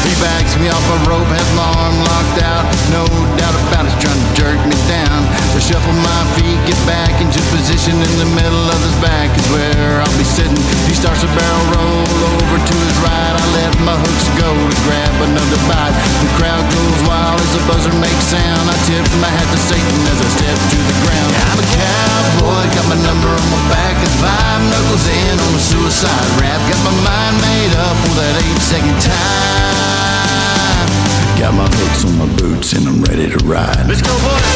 He 0.06 0.14
backs 0.22 0.56
me 0.60 0.70
off 0.70 0.86
a 0.96 1.10
rope, 1.10 1.28
has 1.28 1.50
my 1.58 1.68
arm 1.82 1.98
locked 2.10 2.40
out. 2.44 2.66
No 2.92 3.06
doubt 3.38 3.56
about 3.68 3.86
it, 3.86 3.92
he's 3.94 4.04
trying 4.04 4.22
to 4.22 4.30
jerk 4.36 4.60
me 4.70 4.78
down. 4.88 5.15
Shuffle 5.66 5.98
my 5.98 6.24
feet, 6.38 6.62
get 6.70 6.78
back 6.86 7.10
into 7.18 7.42
position 7.50 7.98
in 7.98 8.14
the 8.22 8.30
middle 8.38 8.66
of 8.70 8.80
his 8.86 8.94
back 9.02 9.34
is 9.34 9.50
where 9.50 9.98
I'll 9.98 10.14
be 10.14 10.22
sitting. 10.22 10.62
He 10.86 10.94
starts 10.94 11.26
a 11.26 11.32
barrel 11.34 11.66
roll 11.74 12.06
over 12.38 12.58
to 12.62 12.76
his 12.86 12.96
right. 13.02 13.34
I 13.34 13.46
let 13.58 13.74
my 13.82 13.98
hooks 13.98 14.30
go 14.38 14.46
to 14.54 14.78
grab 14.86 15.10
another 15.26 15.58
bite. 15.66 15.98
The 16.22 16.30
crowd 16.38 16.62
goes 16.70 17.00
wild 17.10 17.42
as 17.42 17.50
the 17.58 17.66
buzzer 17.66 17.98
makes 17.98 18.30
sound. 18.30 18.62
I 18.70 18.78
tip 18.86 19.10
my 19.18 19.26
hat 19.26 19.50
to 19.50 19.58
Satan 19.58 20.00
as 20.06 20.22
I 20.22 20.30
step 20.38 20.54
to 20.54 20.78
the 20.86 20.98
ground. 21.02 21.34
I'm 21.34 21.58
a 21.58 21.68
cowboy, 21.74 22.62
got 22.78 22.86
my 22.86 23.00
number 23.02 23.34
on 23.34 23.48
my 23.50 23.62
back 23.74 23.98
and 23.98 24.16
five 24.22 24.62
knuckles 24.70 25.06
in 25.10 25.34
on 25.34 25.50
a 25.50 25.64
suicide 25.66 26.30
rap. 26.38 26.62
Got 26.70 26.82
my 26.86 26.96
mind 27.02 27.36
made 27.42 27.74
up 27.74 27.98
for 28.06 28.14
that 28.22 28.38
eight 28.38 28.62
second 28.62 28.98
time. 29.02 30.05
Got 31.38 31.54
my 31.54 31.68
hooks 31.68 32.06
on 32.06 32.18
my 32.18 32.38
boots 32.38 32.74
and 32.74 32.88
I'm 32.88 33.02
ready 33.04 33.30
to 33.30 33.38
ride. 33.46 33.88
Let's 33.88 34.02
go, 34.02 34.18
boys! 34.20 34.56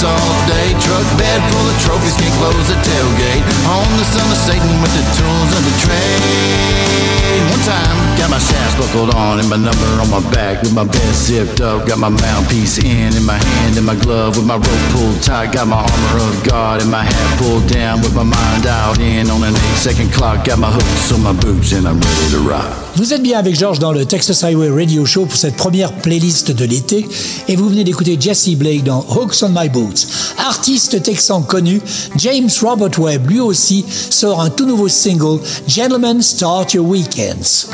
Cowboy 0.00 0.18
all 0.18 0.46
day. 0.46 0.70
Truck 0.78 1.06
bed 1.18 1.40
full 1.50 1.66
of 1.66 1.76
trophies, 1.82 2.16
can't 2.16 2.34
close 2.38 2.68
the 2.68 2.78
tailgate. 2.86 3.42
Home 3.66 3.92
the 3.98 4.04
son 4.04 4.26
of 4.30 4.38
Satan 4.38 4.82
with 4.82 4.92
the 4.94 5.04
tools 5.18 5.50
of 5.56 5.62
the 5.64 5.74
trade. 5.82 7.50
One 7.50 7.62
time, 7.64 7.96
got 8.18 8.30
my 8.30 8.38
shafts 8.38 8.76
buckled 8.78 9.14
on 9.14 9.40
and 9.40 9.48
my 9.48 9.56
number 9.56 9.88
on 10.00 10.10
my 10.10 10.22
back. 10.30 10.62
With 10.62 10.74
my 10.74 10.84
vest 10.84 11.26
zipped 11.26 11.60
up, 11.60 11.86
got 11.86 11.98
my 11.98 12.08
mouthpiece 12.08 12.78
in 12.78 13.14
in 13.16 13.24
my 13.24 13.38
hand 13.38 13.76
and 13.76 13.86
my 13.86 13.96
glove 13.96 14.36
with 14.36 14.46
my 14.46 14.56
rope 14.56 14.86
pulled 14.92 15.22
tight. 15.22 15.52
Got 15.52 15.68
my 15.68 15.78
armor 15.78 16.18
of 16.22 16.44
God 16.44 16.80
and 16.80 16.90
my 16.90 17.02
hat 17.02 17.38
pulled 17.38 17.68
down 17.68 18.00
with 18.00 18.14
my 18.14 18.24
mind 18.24 18.62
dialed 18.64 18.98
in 19.00 19.30
on 19.30 19.42
an 19.42 19.54
eight 19.54 19.78
second 19.78 20.12
clock. 20.12 20.44
Got 20.44 20.58
my 20.58 20.70
hooks 20.70 21.12
on 21.12 21.22
my 21.22 21.32
boots 21.32 21.72
and 21.72 21.86
I'm 21.86 22.00
ready 22.00 22.30
to 22.32 22.40
rock. 22.48 22.87
Vous 22.98 23.14
êtes 23.14 23.22
bien 23.22 23.38
avec 23.38 23.54
George 23.54 23.78
dans 23.78 23.92
le 23.92 24.04
Texas 24.04 24.42
Highway 24.42 24.70
Radio 24.70 25.06
Show 25.06 25.26
pour 25.26 25.36
cette 25.36 25.54
première 25.54 25.92
playlist 25.92 26.50
de 26.50 26.64
l'été 26.64 27.06
et 27.46 27.54
vous 27.54 27.68
venez 27.68 27.84
d'écouter 27.84 28.16
Jesse 28.18 28.56
Blake 28.56 28.82
dans 28.82 29.06
Hooks 29.08 29.40
on 29.44 29.50
My 29.50 29.68
Boots. 29.68 30.08
Artiste 30.36 31.00
texan 31.00 31.42
connu, 31.42 31.80
James 32.16 32.50
Robert 32.60 32.98
Webb 32.98 33.30
lui 33.30 33.38
aussi 33.38 33.84
sort 33.88 34.40
un 34.40 34.50
tout 34.50 34.66
nouveau 34.66 34.88
single, 34.88 35.38
Gentlemen 35.68 36.20
Start 36.20 36.74
Your 36.74 36.88
Weekends. 36.88 37.68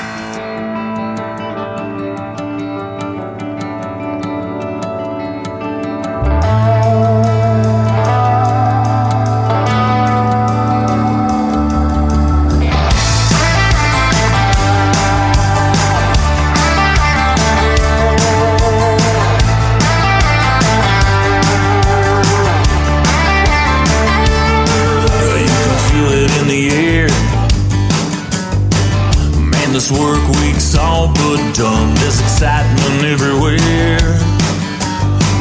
This 29.84 30.00
work 30.00 30.24
week's 30.40 30.74
all 30.74 31.08
but 31.08 31.36
done. 31.52 31.94
There's 31.96 32.20
excitement 32.20 33.04
everywhere. 33.04 34.00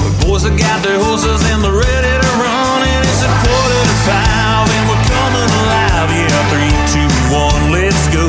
The 0.03 0.12
boys 0.25 0.43
have 0.43 0.58
got 0.60 0.84
their 0.84 0.99
horses 0.99 1.39
and 1.51 1.63
they're 1.63 1.71
ready 1.71 2.13
to 2.19 2.32
run. 2.43 2.79
And 2.84 3.03
it's 3.08 3.23
a 3.23 3.32
quarter 3.39 3.82
to 3.88 3.97
five 4.03 4.67
and 4.67 4.84
we're 4.89 5.06
coming 5.08 5.51
alive. 5.63 6.10
Yeah, 6.12 6.51
three, 6.51 6.75
two, 6.91 7.10
one, 7.32 7.71
let's 7.71 8.03
go. 8.12 8.27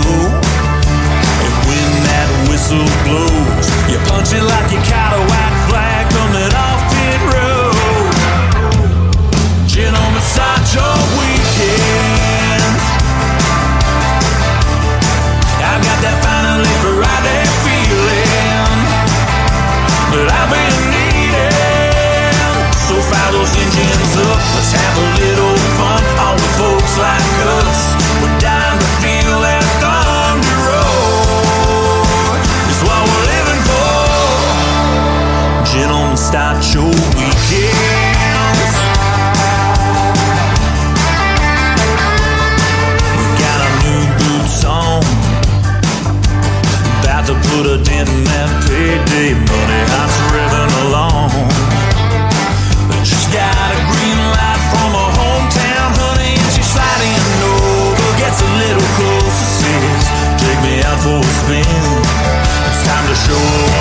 And 1.42 1.54
when 1.66 1.90
that 2.06 2.28
whistle 2.46 2.86
blows, 3.02 3.66
you 3.90 3.98
punch 4.06 4.30
it 4.34 4.44
like 4.44 4.70
you 4.70 4.78
caught 4.86 5.18
a 5.18 5.22
white 5.26 5.68
flag 5.68 5.93
that 16.04 16.20
finally 16.20 16.68
feeling 17.64 18.68
that 20.12 20.28
I've 20.28 20.50
been 20.52 20.76
needing. 20.92 22.36
So 22.76 23.00
fire 23.00 23.32
those 23.32 23.56
engines 23.56 24.12
up, 24.20 24.36
let's 24.52 24.72
have 24.76 24.96
a 25.00 25.06
little 25.16 25.56
fun. 25.80 26.02
All 26.20 26.36
the 26.36 26.50
folks 26.60 26.92
like 27.00 27.36
us, 27.56 27.80
we're 28.20 28.36
dying 28.36 28.76
to 28.76 28.88
feel 29.00 29.36
that 29.48 29.64
thunder 29.80 30.60
roll. 30.68 32.04
It's 32.68 32.84
what 32.84 33.00
we're 33.08 33.24
living 33.24 33.62
for. 33.64 33.96
Gentlemen, 35.72 36.20
your 36.76 36.83
money. 49.32 49.80
House 49.88 50.18
revving 50.32 50.74
along. 50.84 51.30
Just 53.02 53.32
got 53.32 53.56
a 53.72 53.80
green 53.88 54.20
light 54.36 54.60
from 54.68 54.90
a 54.92 55.06
hometown 55.16 55.90
honey, 55.96 56.36
and 56.36 56.50
she's 56.52 56.68
sliding 56.68 57.16
over. 57.40 58.08
Gets 58.20 58.40
a 58.42 58.50
little 58.60 58.88
closer, 58.96 59.80
"Take 60.36 60.60
me 60.60 60.82
out 60.84 61.00
for 61.00 61.20
a 61.20 61.32
spin." 61.40 61.64
It's 62.68 62.80
time 62.84 63.06
to 63.08 63.16
show 63.16 63.73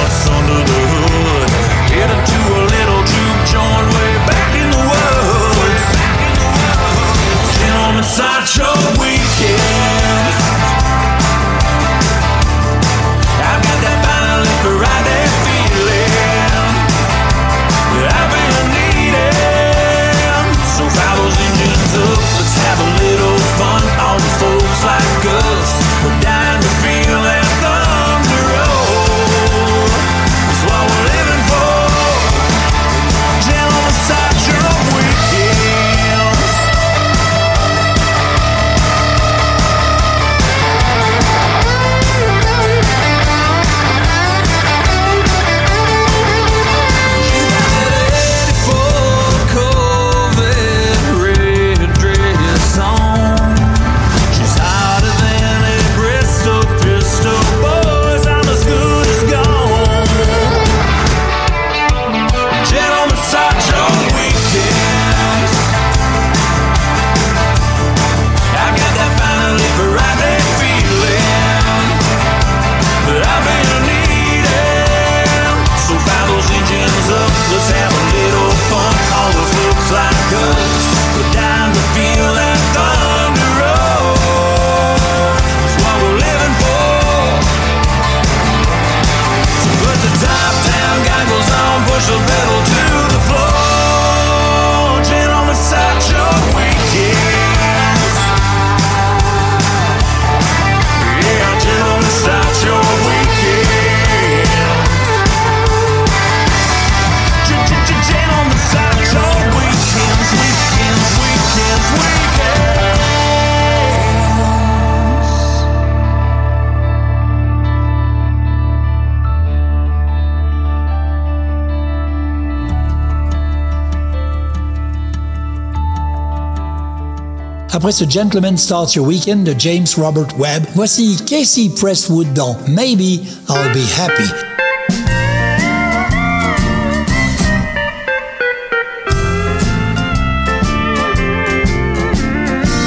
Après 127.84 127.92
ce 127.92 128.10
Gentleman 128.10 128.58
Starts 128.58 128.96
Your 128.96 129.06
Weekend 129.06 129.44
de 129.44 129.54
James 129.60 129.86
Robert 129.98 130.30
Webb, 130.38 130.64
voici 130.74 131.18
Casey 131.28 131.68
Prestwood 131.68 132.32
dans 132.32 132.56
Maybe 132.66 133.20
I'll 133.50 133.74
Be 133.74 133.84
Happy. 134.00 134.24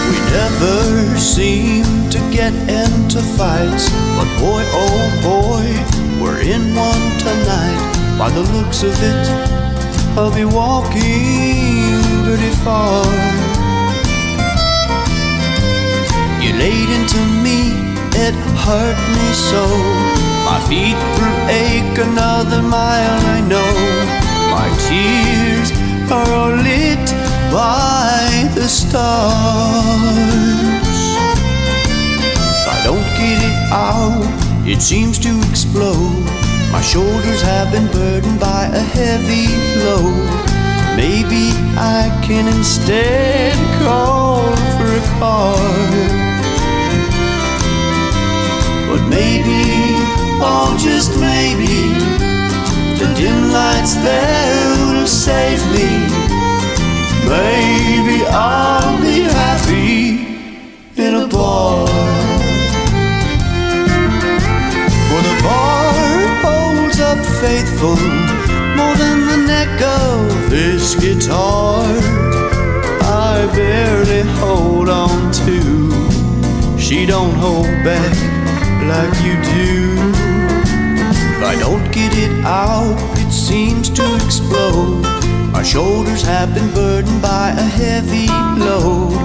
We 0.08 0.18
never 0.32 1.18
seem 1.18 1.84
to 2.08 2.18
get 2.32 2.54
into 2.66 3.18
fights, 3.36 3.90
but 4.16 4.26
boy, 4.40 4.62
oh 4.72 5.10
boy, 5.20 6.24
we're 6.24 6.40
in 6.40 6.74
one 6.74 7.18
tonight. 7.18 8.18
By 8.18 8.30
the 8.30 8.50
looks 8.56 8.82
of 8.82 8.98
it, 9.02 9.28
I'll 10.16 10.34
be 10.34 10.46
walking 10.46 12.00
pretty 12.24 12.50
far. 12.64 13.55
You 16.46 16.52
laid 16.52 16.90
into 16.90 17.18
me, 17.42 17.74
it 18.14 18.34
hurt 18.62 18.98
me 19.16 19.26
so. 19.50 19.66
My 20.46 20.60
feet 20.68 20.94
will 21.18 21.38
ache 21.50 21.98
another 21.98 22.62
mile, 22.62 23.18
I 23.34 23.40
know. 23.40 23.72
My 24.54 24.68
tears 24.86 25.72
are 26.08 26.30
all 26.32 26.54
lit 26.54 27.06
by 27.50 28.48
the 28.54 28.68
stars. 28.68 29.26
If 32.62 32.66
I 32.74 32.80
don't 32.84 33.08
get 33.18 33.42
it 33.42 33.58
out, 33.72 34.22
it 34.64 34.80
seems 34.80 35.18
to 35.26 35.30
explode. 35.50 36.22
My 36.70 36.80
shoulders 36.80 37.42
have 37.42 37.72
been 37.72 37.88
burdened 37.90 38.38
by 38.38 38.66
a 38.66 38.84
heavy 38.94 39.48
load. 39.82 40.30
Maybe 40.94 41.50
I 41.76 42.06
can 42.24 42.46
instead 42.46 43.56
call 43.82 44.44
for 44.78 44.86
a 44.94 45.18
car. 45.18 46.35
But 48.96 49.08
maybe, 49.10 49.60
oh 50.40 50.74
just 50.80 51.20
maybe, 51.20 51.92
the 52.98 53.12
dim 53.14 53.52
lights 53.52 53.94
there 53.96 54.94
will 54.94 55.06
save 55.06 55.60
me. 55.76 55.88
Maybe 57.28 58.24
I'll 58.26 58.98
be 59.02 59.20
happy 59.20 60.24
in 60.96 61.14
a 61.14 61.28
bar. 61.28 61.86
For 65.08 65.20
the 65.28 65.36
bar 65.44 65.92
holds 66.46 66.98
up 66.98 67.20
faithful 67.42 68.00
more 68.78 68.96
than 68.96 69.18
the 69.26 69.40
neck 69.46 69.82
of 69.82 70.48
this 70.48 70.94
guitar. 70.94 71.84
I 73.02 73.46
barely 73.54 74.22
hold 74.40 74.88
on 74.88 75.32
to. 75.44 76.78
She 76.80 77.04
don't 77.04 77.34
hold 77.34 77.66
back 77.84 78.25
like 78.88 79.14
you 79.24 79.34
do. 79.42 79.96
If 81.36 81.42
I 81.42 81.56
don't 81.58 81.84
get 81.92 82.12
it 82.14 82.44
out, 82.44 82.96
it 83.18 83.32
seems 83.32 83.90
to 83.90 84.14
explode. 84.16 85.02
My 85.52 85.62
shoulders 85.62 86.22
have 86.22 86.54
been 86.54 86.72
burdened 86.72 87.20
by 87.20 87.50
a 87.50 87.68
heavy 87.82 88.28
load. 88.62 89.16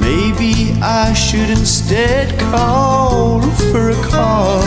Maybe 0.00 0.78
I 0.82 1.12
should 1.14 1.50
instead 1.50 2.38
call 2.38 3.40
for 3.70 3.90
a 3.90 4.00
car. 4.04 4.62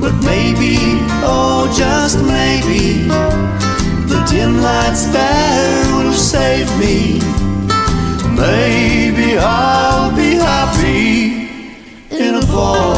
But 0.00 0.14
maybe, 0.22 0.76
oh, 1.24 1.72
just 1.76 2.18
maybe, 2.18 3.08
the 4.10 4.24
dim 4.30 4.60
lights 4.60 5.06
there 5.06 5.96
will 5.96 6.12
save 6.12 6.68
me. 6.78 7.45
In 12.56 12.95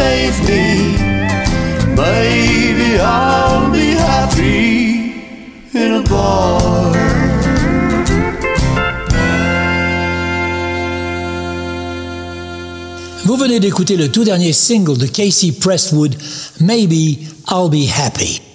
save 0.00 0.38
me. 0.48 0.64
Maybe 1.94 2.90
I'll 2.98 3.70
be 3.70 3.88
happy 4.08 5.12
in 5.74 5.90
a 6.00 6.02
bar. 6.08 6.92
Vous 13.26 13.36
venez 13.36 13.60
d'écouter 13.60 13.96
le 13.96 14.10
tout 14.10 14.24
dernier 14.24 14.52
single 14.52 14.96
de 14.96 15.06
Casey 15.06 15.52
Prestwood, 15.52 16.16
Maybe 16.60 17.18
I'll 17.48 17.68
Be 17.68 17.86
Happy. 17.88 18.49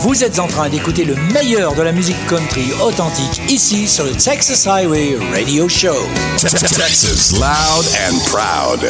Vous 0.00 0.22
êtes 0.22 0.38
en 0.38 0.46
train 0.46 0.68
d'écouter 0.68 1.04
le 1.04 1.16
meilleur 1.34 1.74
de 1.74 1.82
la 1.82 1.90
musique 1.90 2.16
country 2.28 2.72
authentique 2.80 3.42
ici 3.48 3.88
sur 3.88 4.04
le 4.04 4.12
Texas 4.12 4.64
Highway 4.66 5.18
Radio 5.32 5.68
Show. 5.68 5.96
Texas, 6.38 7.32
loud 7.32 7.86
and 8.08 8.18
proud. 8.30 8.88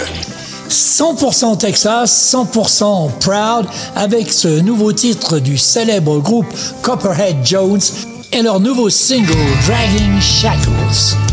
100% 0.69 1.57
Texas, 1.57 2.35
100% 2.35 3.11
proud 3.21 3.67
avec 3.97 4.31
ce 4.31 4.61
nouveau 4.61 4.93
titre 4.93 5.39
du 5.39 5.57
célèbre 5.57 6.19
groupe 6.19 6.53
Copperhead 6.83 7.37
Jones 7.43 7.81
et 8.33 8.43
leur 8.43 8.61
nouveau 8.61 8.91
single 8.91 9.33
Dragging 9.67 10.21
Shackles. 10.21 11.28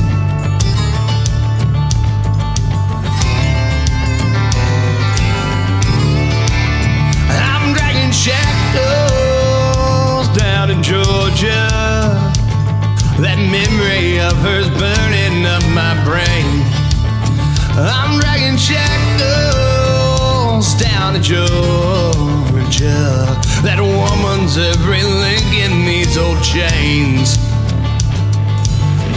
Georgia. 21.26 23.02
That 23.66 23.82
woman's 23.82 24.62
every 24.62 25.02
link 25.02 25.58
in 25.58 25.82
these 25.82 26.22
old 26.22 26.38
chains. 26.46 27.42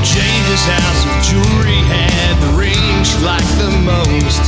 James's 0.01 0.64
house 0.73 1.03
of 1.05 1.12
jewelry 1.21 1.77
had 1.85 2.33
the 2.40 2.57
ring 2.57 3.05
she 3.05 3.12
liked 3.21 3.53
the 3.61 3.68
most. 3.85 4.40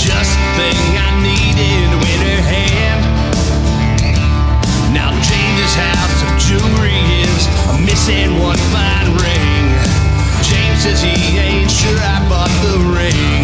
Just 0.00 0.32
the 0.32 0.48
thing 0.56 0.80
I 0.96 1.20
needed 1.20 1.92
in 2.00 2.20
her 2.24 2.42
hand. 2.48 3.04
Now 4.96 5.12
James's 5.20 5.76
house 5.76 6.16
of 6.24 6.32
jewelry 6.40 6.96
is 7.28 7.44
missing 7.84 8.40
one 8.40 8.56
fine 8.72 9.12
ring. 9.20 9.68
James 10.48 10.80
says 10.88 11.04
he 11.04 11.36
ain't 11.36 11.68
sure 11.68 12.00
I 12.00 12.24
bought 12.24 12.48
the 12.64 12.80
ring. 12.96 13.39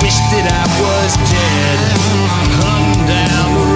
Wish 0.00 0.16
that 0.32 0.46
I 0.48 0.64
was 0.80 1.12
dead. 1.28 1.78
Hunting 2.32 3.06
down 3.06 3.69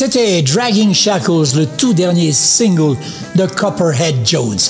C'était 0.00 0.42
Dragging 0.42 0.94
Shackles, 0.94 1.56
le 1.56 1.66
tout 1.66 1.92
dernier 1.92 2.30
single 2.30 2.96
de 3.34 3.46
Copperhead 3.46 4.14
Jones. 4.24 4.60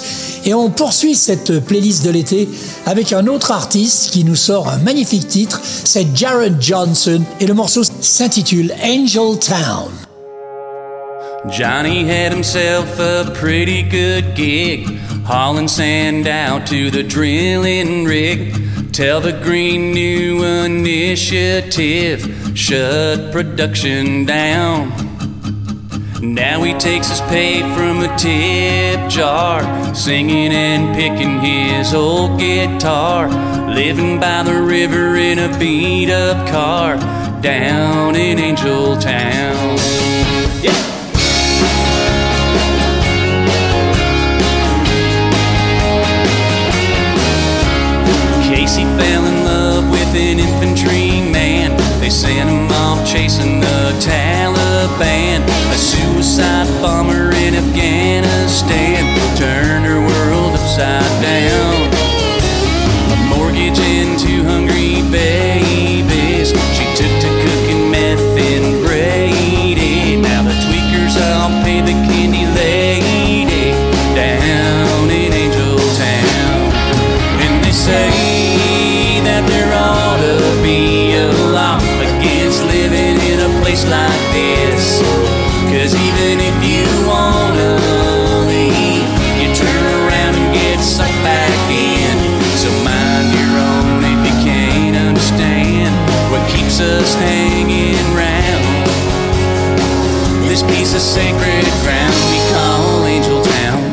Et 0.47 0.55
on 0.55 0.71
poursuit 0.71 1.15
cette 1.15 1.61
playlist 1.67 2.03
de 2.03 2.09
l'été 2.09 2.49
avec 2.87 3.13
un 3.13 3.27
autre 3.27 3.53
artiste 3.53 4.11
qui 4.11 4.25
nous 4.25 4.37
sort 4.37 4.71
un 4.71 4.79
magnifique 4.79 5.29
titre, 5.29 5.61
c'est 5.63 6.07
Jared 6.17 6.57
Johnson 6.63 7.21
et 7.41 7.47
le 7.47 7.53
morceau 7.53 7.83
s'intitule 8.01 8.73
Angel 8.83 9.39
Town. 9.39 9.91
Johnny 11.51 12.09
had 12.09 12.33
himself 12.33 12.99
a 12.99 13.31
pretty 13.35 13.83
good 13.83 14.35
gig, 14.35 14.89
hauling 15.27 15.69
sand 15.69 16.27
out 16.27 16.67
to 16.67 16.91
the 16.91 17.03
drilling 17.03 18.07
rig. 18.07 18.55
Tell 18.95 19.21
the 19.21 19.35
Green 19.45 19.93
New 19.93 20.43
Initiative, 20.43 22.27
shut 22.55 23.31
production 23.31 24.25
down. 24.25 25.08
Now 26.21 26.65
he 26.65 26.75
takes 26.75 27.11
his 27.11 27.21
pay 27.23 27.61
from 27.77 28.01
a 28.01 28.17
tip 28.17 29.09
jar, 29.09 29.63
singing 29.95 30.51
and 30.53 30.93
picking 30.97 31.39
his 31.39 31.95
old 31.95 32.41
guitar, 32.41 33.29
living 33.73 34.19
by 34.19 34.43
the 34.43 34.61
river 34.61 35.15
in 35.15 35.39
a 35.39 35.59
beat 35.61 36.11
up 36.11 36.49
car 36.49 36.97
down 37.41 38.17
in 38.17 38.41
Angel 38.41 38.97
Town. 38.97 39.79
Yeah. 40.61 40.73
Casey 48.49 48.83
fell 48.83 49.25
in 49.25 49.45
love 49.45 49.89
with 49.89 50.17
an 50.17 50.41
infantry 50.41 51.21
man. 51.31 51.77
They 52.01 52.11
sent 52.11 52.51
him 52.51 52.69
off 52.73 53.07
chasing 53.07 53.61
the 53.61 53.95
Taliban. 54.01 55.47
Suicide 56.19 56.67
bomber 56.83 57.31
in 57.37 57.55
Afghanistan 57.55 59.37
turned 59.37 59.87
her 59.87 60.01
world 60.01 60.55
upside 60.55 61.23
down. 61.23 61.68
This 100.59 100.77
piece 100.77 100.93
of 100.93 101.01
sacred 101.01 101.65
ground 101.85 102.15
we 102.33 102.39
call 102.51 103.05
Angel 103.05 103.43
Town. 103.45 103.93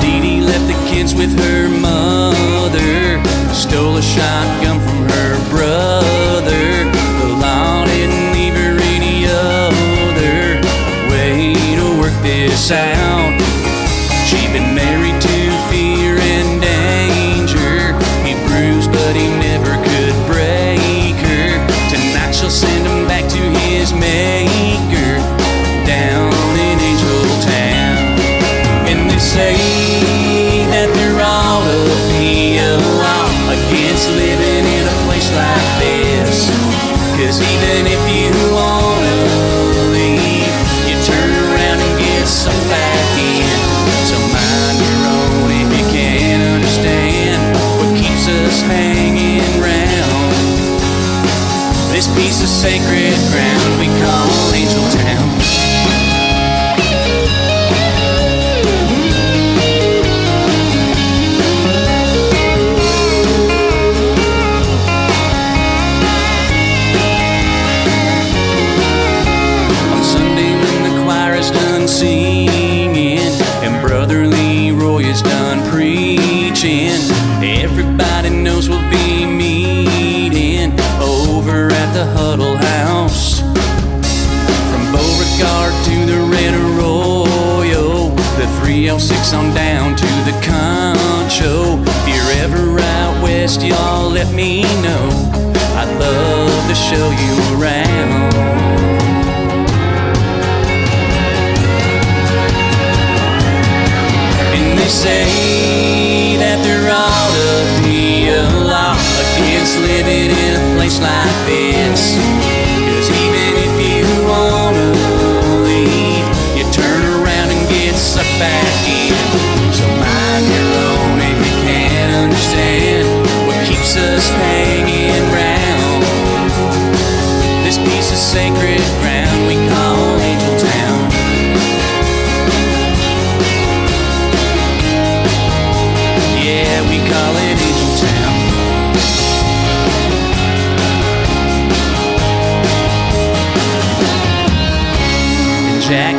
Dee 0.00 0.20
Dee 0.22 0.40
left 0.40 0.66
the 0.66 0.72
kids 0.88 1.14
with 1.14 1.38
her 1.38 1.68
mother. 1.68 3.22
Stole 3.52 3.98
a 3.98 4.02
shotgun 4.02 4.80
from 4.80 5.06
her 5.10 5.50
brother. 5.50 6.90
The 7.20 7.28
law 7.28 7.84
didn't 7.84 8.32
leave 8.32 8.54
her 8.54 8.78
any 8.80 9.26
other 9.26 10.58
way 11.10 11.52
to 11.76 12.00
work 12.00 12.14
this 12.22 12.70
out. 12.70 13.07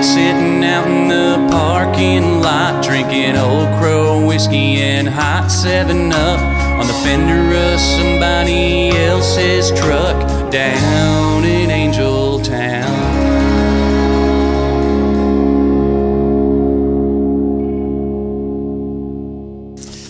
Sitting 0.04 0.64
out 0.64 0.88
in 0.88 1.08
the 1.08 1.48
parking 1.52 2.42
lot, 2.42 2.84
drinking 2.84 3.36
Old 3.36 3.68
Crow 3.80 4.26
whiskey 4.26 4.82
and 4.82 5.08
hot 5.08 5.50
7 5.50 6.12
up 6.12 6.40
on 6.80 6.88
the 6.88 6.94
fender 7.04 7.74
of 7.74 7.80
somebody 7.80 8.90
else's 8.92 9.72
truck 9.80 10.52
down 10.52 11.44
in 11.44 11.70
Angel 11.70 12.40
Town. 12.42 13.30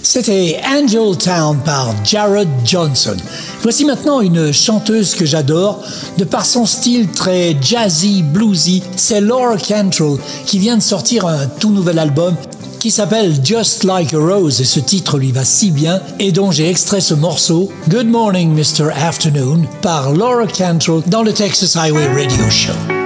C'était 0.03 0.59
Angel 0.65 1.15
Town 1.15 1.61
par 1.63 1.93
Jared 2.03 2.49
Johnson. 2.65 3.17
Voici 3.61 3.83
maintenant 3.83 4.21
une 4.21 4.53
chanteuse 4.53 5.15
que 5.15 5.25
j'adore, 5.25 5.83
de 6.17 6.23
par 6.23 6.45
son 6.45 6.65
style 6.65 7.09
très 7.09 7.57
jazzy, 7.61 8.23
bluesy. 8.23 8.81
C'est 8.95 9.21
Laura 9.21 9.57
Cantrell 9.57 10.17
qui 10.45 10.59
vient 10.59 10.77
de 10.77 10.81
sortir 10.81 11.27
un 11.27 11.47
tout 11.59 11.71
nouvel 11.71 11.99
album 11.99 12.35
qui 12.79 12.91
s'appelle 12.91 13.35
Just 13.43 13.83
Like 13.83 14.13
a 14.13 14.17
Rose 14.17 14.61
et 14.61 14.65
ce 14.65 14.79
titre 14.79 15.17
lui 15.17 15.33
va 15.33 15.43
si 15.43 15.71
bien 15.71 16.01
et 16.17 16.31
dont 16.31 16.51
j'ai 16.51 16.69
extrait 16.69 17.01
ce 17.01 17.13
morceau 17.13 17.69
Good 17.89 18.07
Morning 18.07 18.53
Mr. 18.55 18.89
Afternoon 18.95 19.63
par 19.81 20.13
Laura 20.13 20.47
Cantrell 20.47 21.01
dans 21.07 21.23
le 21.23 21.33
Texas 21.33 21.75
Highway 21.75 22.07
Radio 22.07 22.49
Show. 22.49 22.98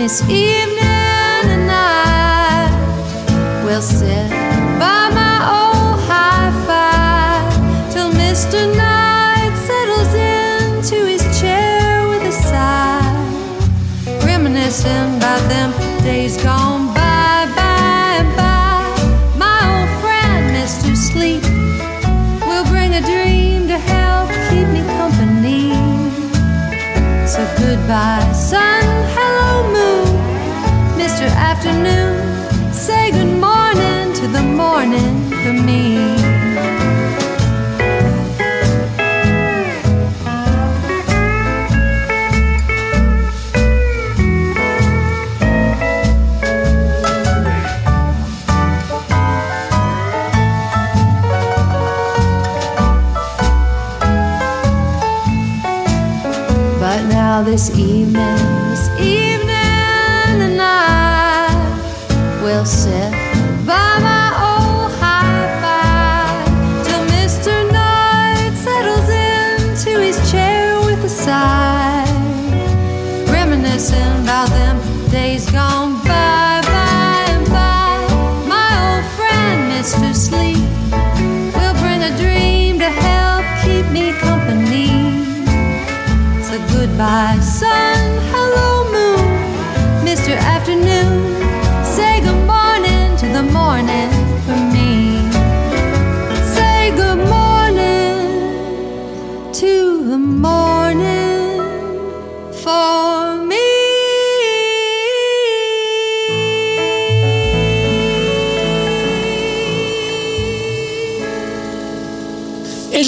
Miss 0.00 0.22
Evening 0.22 0.80
and 0.80 1.70
I 1.70 2.72
will 3.66 3.82
sit 3.82 4.30
by 4.80 5.10
my 5.12 5.36
old 5.58 6.00
high 6.08 6.50
five 6.66 7.92
till 7.92 8.10
Mr. 8.12 8.64
Night 8.78 9.52
settles 9.68 10.14
into 10.14 11.04
his 11.04 11.20
chair 11.38 12.08
with 12.08 12.22
a 12.22 12.32
sigh 12.32 13.12
reminiscing 14.24 15.16
about 15.18 15.46
them 15.50 15.70
days 16.02 16.42
gone 16.42 16.79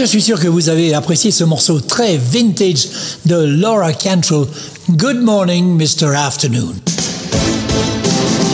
je 0.02 0.06
suis 0.08 0.22
sûr 0.22 0.40
que 0.40 0.48
vous 0.48 0.68
avez 0.68 0.94
apprécié 0.94 1.30
ce 1.30 1.44
morceau 1.44 1.78
très 1.78 2.16
vintage 2.16 2.88
de 3.24 3.36
Laura 3.36 3.92
Cantrell, 3.92 4.46
Good 4.90 5.20
Morning 5.22 5.78
Mr. 5.78 6.12
Afternoon. 6.16 6.74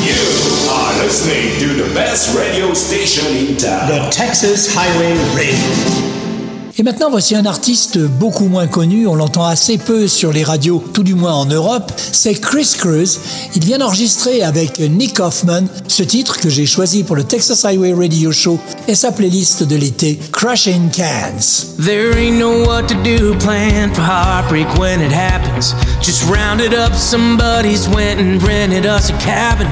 You 0.04 0.70
are 0.70 0.92
listening 1.02 1.58
to 1.60 1.82
the 1.82 1.94
best 1.94 2.36
radio 2.36 2.74
station 2.74 3.34
in 3.34 3.56
town. 3.56 3.88
The 3.88 4.10
Texas 4.10 4.68
Highway 4.74 5.16
Radio. 5.34 6.27
Et 6.80 6.84
maintenant, 6.84 7.10
voici 7.10 7.34
un 7.34 7.44
artiste 7.44 7.98
beaucoup 7.98 8.46
moins 8.46 8.68
connu, 8.68 9.08
on 9.08 9.16
l'entend 9.16 9.44
assez 9.44 9.78
peu 9.78 10.06
sur 10.06 10.32
les 10.32 10.44
radios, 10.44 10.84
tout 10.94 11.02
du 11.02 11.16
moins 11.16 11.34
en 11.34 11.44
Europe, 11.44 11.90
c'est 11.96 12.34
Chris 12.34 12.76
Cruz. 12.78 13.18
Il 13.56 13.64
vient 13.64 13.78
d'enregistrer 13.78 14.44
avec 14.44 14.78
Nick 14.78 15.18
Hoffman 15.18 15.64
ce 15.88 16.04
titre 16.04 16.38
que 16.38 16.48
j'ai 16.48 16.66
choisi 16.66 17.02
pour 17.02 17.16
le 17.16 17.24
Texas 17.24 17.64
Highway 17.64 17.92
Radio 17.94 18.30
Show 18.30 18.60
et 18.86 18.94
sa 18.94 19.10
playlist 19.10 19.64
de 19.64 19.74
l'été, 19.74 20.20
Crushing 20.30 20.88
Cans. 20.90 21.74
There 21.84 22.16
ain't 22.16 22.38
no 22.38 22.62
what 22.62 22.84
to 22.86 22.94
do, 23.02 23.34
plan 23.38 23.92
for 23.92 24.04
heartbreak 24.04 24.68
when 24.78 25.00
it 25.00 25.10
happens. 25.10 25.74
Just 26.00 26.30
rounded 26.30 26.74
up 26.74 26.94
some 26.94 27.36
buddies, 27.36 27.88
went 27.88 28.20
and 28.20 28.40
rented 28.40 28.86
us 28.86 29.10
a 29.10 29.14
cabin. 29.14 29.66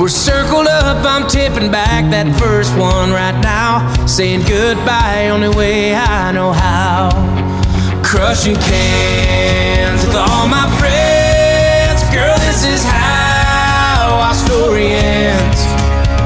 We're 0.00 0.08
circled 0.08 0.66
up, 0.66 1.04
I'm 1.04 1.28
tipping 1.28 1.70
back 1.70 2.08
that 2.08 2.24
first 2.40 2.72
one 2.72 3.12
right 3.12 3.38
now. 3.44 3.84
Saying 4.06 4.48
goodbye, 4.48 5.28
only 5.28 5.50
way 5.52 5.94
I 5.94 6.32
know 6.32 6.52
how. 6.52 7.12
Crushing 8.02 8.56
cans 8.56 10.00
with 10.06 10.16
all 10.16 10.48
my 10.48 10.64
friends. 10.80 12.00
Girl, 12.08 12.32
this 12.48 12.64
is 12.64 12.80
how 12.80 14.24
our 14.24 14.32
story 14.32 14.88
ends. 14.88 15.60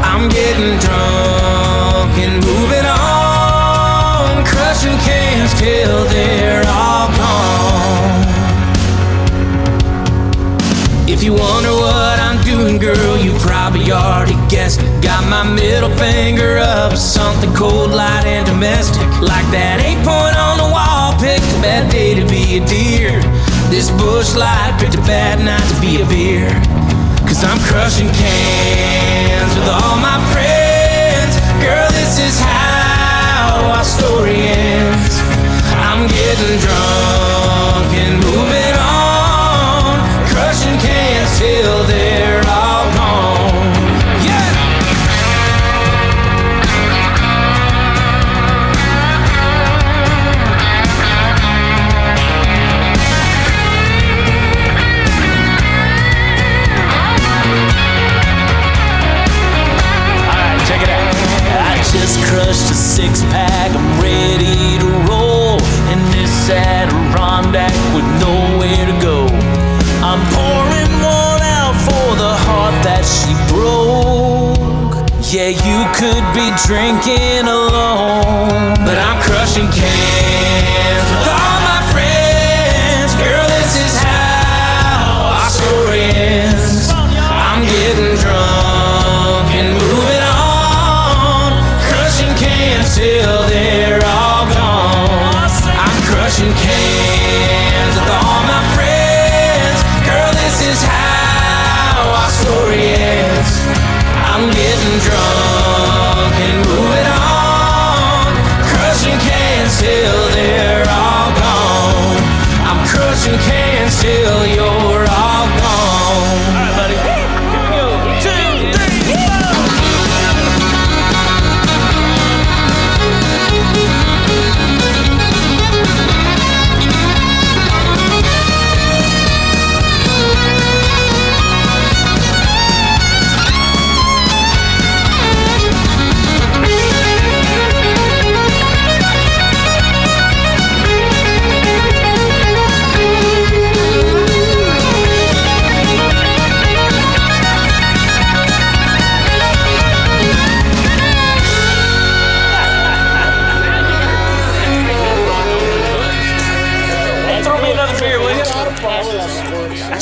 I'm 0.07 0.31
getting 0.31 0.79
drunk 0.79 2.14
and 2.22 2.39
moving 2.47 2.87
on, 2.87 4.47
crushing 4.47 4.95
cans 5.03 5.51
till 5.59 6.07
they're 6.14 6.44
already 13.93 14.37
guessed. 14.49 14.80
Got 15.03 15.28
my 15.28 15.45
middle 15.45 15.91
finger 15.97 16.59
up, 16.59 16.97
something 16.97 17.53
cold, 17.55 17.91
light, 17.91 18.24
and 18.26 18.47
domestic. 18.47 19.05
Like 19.20 19.47
that 19.53 19.82
eight 19.85 20.01
point 20.05 20.37
on 20.37 20.57
the 20.61 20.68
wall, 20.70 21.12
picked 21.20 21.45
a 21.57 21.61
bad 21.61 21.91
day 21.91 22.14
to 22.14 22.24
be 22.26 22.59
a 22.59 22.62
deer. 22.64 23.20
This 23.68 23.91
Busch 23.91 24.35
Light 24.37 24.76
picked 24.78 24.95
a 24.95 25.05
bad 25.09 25.43
night 25.43 25.64
to 25.74 25.76
be 25.80 26.01
a 26.01 26.07
beer. 26.07 26.49
Cause 27.26 27.43
I'm 27.43 27.59
crushing 27.66 28.09
cans 28.12 29.53
with 29.57 29.68
all 29.68 29.97
my 29.99 30.20
friends. 30.32 31.35
Girl, 31.59 31.89
this 31.97 32.20
is 32.20 32.39
how 32.39 33.74
our 33.74 33.85
story 33.85 34.39
ends. 34.39 35.16
I'm 35.82 36.07
getting 36.07 36.57
drunk 36.62 37.89
and 37.97 38.22
moving 38.22 38.74
crushed 62.35 62.68
a 62.68 62.74
six 62.74 63.22
pack, 63.30 63.70
I'm 63.70 64.03
ready 64.03 64.78
to 64.82 64.89
roll. 65.09 65.55
In 65.93 66.01
this 66.11 66.51
Adirondack 66.51 67.74
with 67.95 68.09
nowhere 68.18 68.85
to 68.91 68.97
go. 69.01 69.18
I'm 70.03 70.22
pouring 70.35 70.93
one 70.99 71.43
out 71.59 71.76
for 71.87 72.09
the 72.18 72.35
heart 72.47 72.74
that 72.82 73.05
she 73.07 73.30
broke. 73.55 74.97
Yeah, 75.30 75.55
you 75.55 75.78
could 75.95 76.26
be 76.35 76.47
drinking 76.66 77.47
alone, 77.47 78.74
but 78.82 78.99
I'm 78.99 79.22
crushing 79.22 79.70
cans 79.70 81.44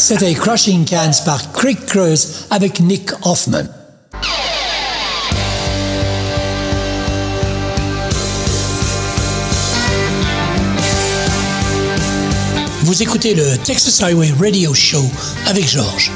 C'était 0.04 0.34
Crushing 0.34 0.84
Cans 0.84 1.12
par 1.24 1.52
Creek 1.52 1.86
Creuse 1.86 2.46
avec 2.50 2.80
Nick 2.80 3.12
Hoffman. 3.22 3.62
Vous 12.80 13.00
écoutez 13.00 13.34
le 13.34 13.56
Texas 13.58 14.02
Highway 14.02 14.32
Radio 14.40 14.74
Show 14.74 15.08
avec 15.46 15.68
Georges. 15.68 16.10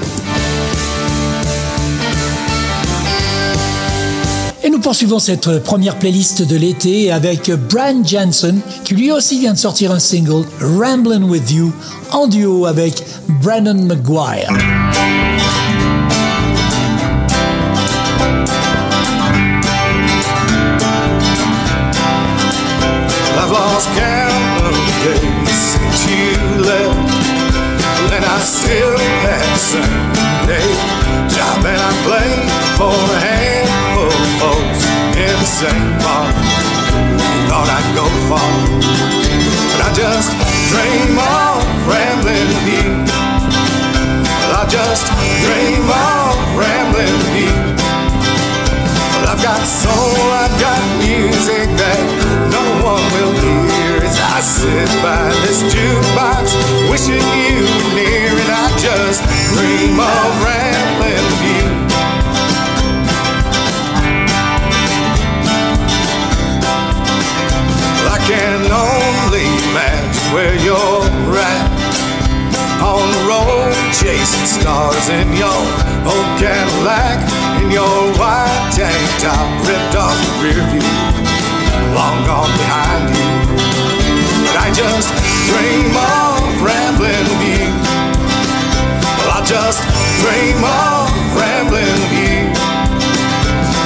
Nous 4.77 4.83
poursuivons 4.83 5.19
cette 5.19 5.61
première 5.61 5.99
playlist 5.99 6.43
de 6.43 6.55
l'été 6.55 7.11
avec 7.11 7.51
Brian 7.51 8.05
Jansen, 8.05 8.61
qui 8.85 8.95
lui 8.95 9.11
aussi 9.11 9.41
vient 9.41 9.55
de 9.55 9.59
sortir 9.59 9.91
un 9.91 9.99
single, 9.99 10.45
Ramblin' 10.61 11.23
With 11.23 11.51
You, 11.51 11.73
en 12.13 12.27
duo 12.27 12.67
avec 12.67 13.03
Brandon 13.41 13.73
McGuire. 13.73 14.53
But 38.29 39.81
I 39.87 39.91
just 39.95 40.35
dream 40.75 41.15
of 41.15 41.63
rambling 41.87 42.49
with 42.51 42.67
you. 42.75 43.07
I 44.57 44.67
just 44.67 45.07
dream 45.47 45.87
of 45.87 46.35
rambling 46.59 47.15
with 47.23 47.37
you. 47.39 47.55
Well, 49.15 49.31
I've 49.31 49.43
got 49.43 49.63
soul, 49.63 50.19
I've 50.43 50.59
got 50.59 50.83
music 50.99 51.71
that 51.79 52.03
no 52.51 52.65
one 52.83 53.05
will 53.15 53.35
hear 53.39 54.03
as 54.03 54.19
I 54.19 54.41
sit 54.41 54.91
by 55.07 55.31
this 55.47 55.63
jukebox, 55.71 56.51
wishing 56.91 57.23
you 57.23 57.63
were 57.63 57.95
near, 57.95 58.35
and 58.35 58.51
I 58.51 58.67
just 58.83 59.23
dream 59.55 60.01
of 60.01 60.43
rambling 60.43 61.23
with 61.31 61.71
you. 61.71 61.76
Where 70.33 70.55
you're 70.65 71.07
at 71.39 71.69
on 72.83 73.05
the 73.15 73.23
road, 73.29 73.75
chasing 73.93 74.47
stars 74.47 75.09
in 75.09 75.29
your 75.37 75.63
old 76.07 76.29
Cadillac, 76.39 77.19
in 77.63 77.71
your 77.71 77.99
white 78.19 78.71
tank 78.75 79.07
top, 79.23 79.47
ripped 79.67 79.95
off 79.95 80.17
the 80.17 80.33
rear 80.43 80.63
view, 80.73 80.91
long 81.95 82.17
gone 82.27 82.51
behind 82.59 83.07
you. 83.15 83.31
But 84.47 84.57
I 84.63 84.69
just 84.75 85.11
dream 85.51 85.95
of 85.95 86.41
rambling 86.63 87.31
you. 87.45 87.67
Well, 89.21 89.31
I 89.37 89.41
just 89.45 89.83
dream 90.23 90.59
of 90.63 91.07
rambling 91.37 92.03
you. 92.15 92.51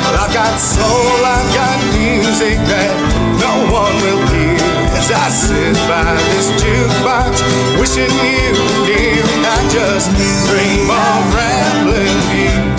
Well, 0.04 0.16
I've 0.24 0.32
got 0.32 0.56
soul, 0.58 1.20
I've 1.24 1.50
got 1.54 1.78
music 1.98 2.56
that 2.70 2.92
no 3.40 3.52
one 3.72 3.94
will 4.04 4.24
hear 4.28 4.69
as 5.00 5.10
I 5.10 5.28
sit 5.30 5.76
by 5.88 6.04
this 6.30 6.50
jukebox, 6.60 7.40
wishing 7.80 8.12
you. 8.20 8.52
And 9.32 9.46
I 9.46 9.68
just 9.68 10.10
dream 10.48 10.90
of 10.90 11.34
rambling 11.34 12.20
you. 12.36 12.69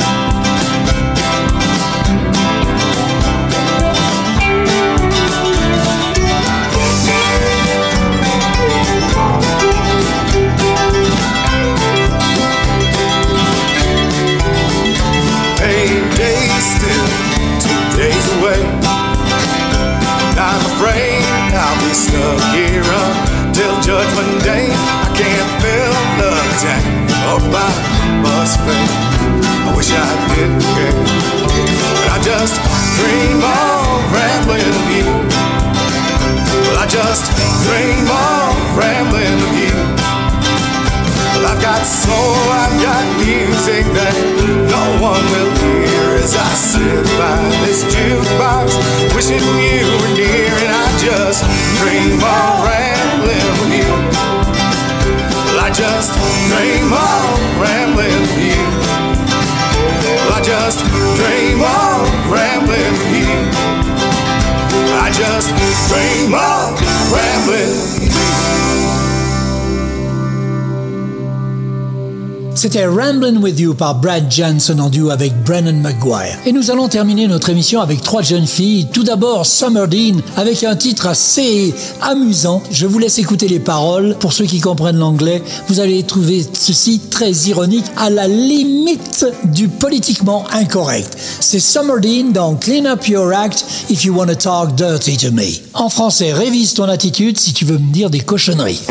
C'était 72.62 72.86
Ramblin' 72.86 73.42
With 73.42 73.60
You 73.60 73.74
par 73.74 73.96
Brad 73.96 74.32
Jansen 74.32 74.80
en 74.80 74.92
duo 74.92 75.10
avec 75.10 75.34
Brennan 75.44 75.82
McGuire. 75.82 76.38
Et 76.46 76.52
nous 76.52 76.70
allons 76.70 76.88
terminer 76.88 77.26
notre 77.26 77.50
émission 77.50 77.82
avec 77.82 78.04
trois 78.04 78.22
jeunes 78.22 78.46
filles. 78.46 78.86
Tout 78.94 79.04
d'abord, 79.04 79.48
Summer 79.48 79.88
Dean 79.88 80.18
avec 80.38 80.64
un 80.64 80.76
titre 80.76 81.08
assez 81.08 81.74
amusant. 82.04 82.62
Je 82.70 82.86
vous 82.86 83.00
laisse 83.00 83.18
écouter 83.18 83.48
les 83.48 83.60
paroles. 83.60 84.16
Pour 84.20 84.32
ceux 84.32 84.46
qui 84.46 84.60
comprennent 84.60 85.00
l'anglais, 85.00 85.42
vous 85.70 85.80
allez 85.80 86.04
trouver 86.04 86.46
ceci 86.54 87.00
très 87.10 87.32
ironique, 87.32 87.88
à 87.98 88.12
la 88.12 88.28
limite 88.28 89.26
du 89.46 89.68
politiquement 89.68 90.46
incorrect. 90.52 91.18
C'est 91.40 91.60
Summer 91.60 92.00
Dean 92.00 92.30
dans 92.32 92.54
Clean 92.54 92.86
Up 92.86 93.08
Your 93.08 93.34
Act 93.34 93.66
If 93.90 94.06
You 94.06 94.16
Wanna 94.16 94.36
Talk 94.36 94.76
Dirty 94.76 95.18
to 95.18 95.32
Me. 95.32 95.48
En 95.74 95.90
français, 95.90 96.32
révise 96.32 96.76
ton 96.76 96.84
attitude 96.84 97.40
si 97.40 97.54
tu 97.54 97.66
veux 97.66 97.80
me 97.80 97.92
dire 97.92 98.12
des 98.12 98.20
cochonneries. 98.20 98.82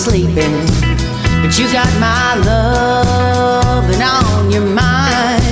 Sleeping. 0.00 0.56
But 1.44 1.58
you 1.58 1.70
got 1.70 1.92
my 2.00 2.34
loving 2.48 4.00
on 4.00 4.50
your 4.50 4.64
mind. 4.64 5.44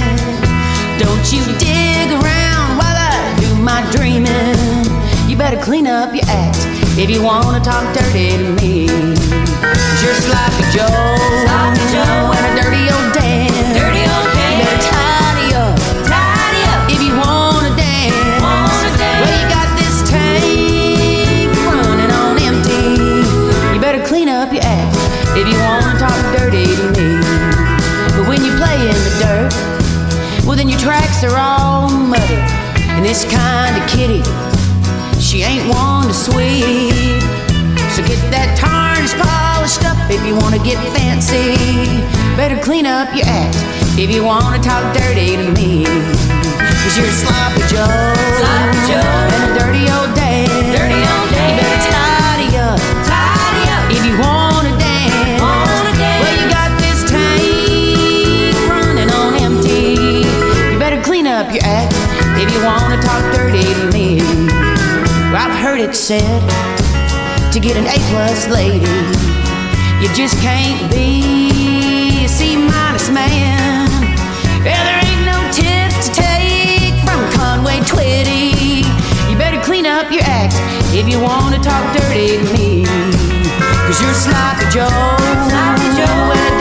Don't 0.97 1.27
you 1.31 1.45
dig 1.61 2.09
around 2.17 2.81
while 2.81 2.97
I 2.97 3.37
do 3.41 3.55
my 3.61 3.85
dreaming. 3.93 4.89
You 5.29 5.37
better 5.37 5.61
clean 5.61 5.87
up 5.87 6.15
your 6.15 6.25
act 6.29 6.65
if 6.97 7.11
you 7.11 7.23
wanna 7.23 7.61
talk 7.61 7.85
dirty 7.95 8.39
to 8.39 8.49
me. 8.57 8.89
Cause 8.89 10.03
you're 10.03 10.17
sloppy 10.17 10.65
Joe, 10.73 10.97
sloppy 11.45 11.85
Joe, 11.93 12.33
and 12.33 12.45
a 12.49 12.63
dirty 12.63 12.89
old 12.89 12.98
tracks 31.19 31.25
are 31.25 31.39
all 31.39 31.89
muddy. 31.91 32.35
And 32.95 33.05
this 33.05 33.25
kind 33.25 33.77
of 33.77 33.89
kitty, 33.89 34.23
she 35.21 35.43
ain't 35.43 35.69
one 35.69 36.09
to 36.09 36.15
sweep. 36.15 37.21
So 37.95 38.03
get 38.07 38.19
that 38.31 38.57
tarnish 38.59 39.15
polished 39.15 39.85
up 39.85 39.99
if 40.11 40.25
you 40.27 40.35
wanna 40.35 40.59
get 40.59 40.79
fancy. 40.95 41.57
Better 42.37 42.61
clean 42.63 42.87
up 42.87 43.15
your 43.15 43.27
act 43.27 43.57
if 43.99 44.11
you 44.11 44.25
wanna 44.25 44.63
talk 44.63 44.95
dirty 44.95 45.37
to 45.37 45.51
me. 45.53 45.85
Cause 45.85 46.97
you're 46.97 47.07
a 47.07 47.19
sloppy 47.23 47.63
Joe. 47.67 48.15
Sloppy 48.39 48.81
Joe. 48.87 49.03
And 49.35 49.43
a 49.51 49.59
dirty 49.59 49.91
old 49.91 50.18
you 62.59 62.65
wanna 62.65 63.01
talk 63.01 63.23
dirty 63.35 63.63
to 63.63 63.87
me. 63.93 64.17
Well, 65.31 65.47
I've 65.47 65.59
heard 65.63 65.79
it 65.79 65.95
said 65.95 66.41
to 67.53 67.61
get 67.61 67.77
an 67.77 67.87
A 67.87 67.99
plus 68.11 68.49
lady, 68.49 68.83
you 70.03 70.09
just 70.15 70.37
can't 70.43 70.91
be 70.91 72.25
a 72.25 72.29
C 72.29 72.57
minus 72.57 73.11
man. 73.11 73.87
Yeah, 74.67 74.83
there 74.83 75.01
ain't 75.07 75.25
no 75.31 75.39
tips 75.55 76.09
to 76.09 76.15
take 76.15 76.95
from 77.07 77.21
Conway 77.39 77.79
Twitty. 77.87 78.83
You 79.31 79.39
better 79.39 79.61
clean 79.63 79.87
up 79.87 80.11
your 80.11 80.25
act 80.25 80.55
if 80.93 81.09
you 81.09 81.21
want 81.21 81.55
to 81.55 81.61
talk 81.61 81.85
dirty 81.95 82.39
to 82.39 82.45
me. 82.55 82.85
Cause 83.87 84.03
you're 84.03 84.15
sloppy 84.15 84.67
Joe. 84.75 85.17
Sloppy 85.49 85.89
Joe. 85.97 86.58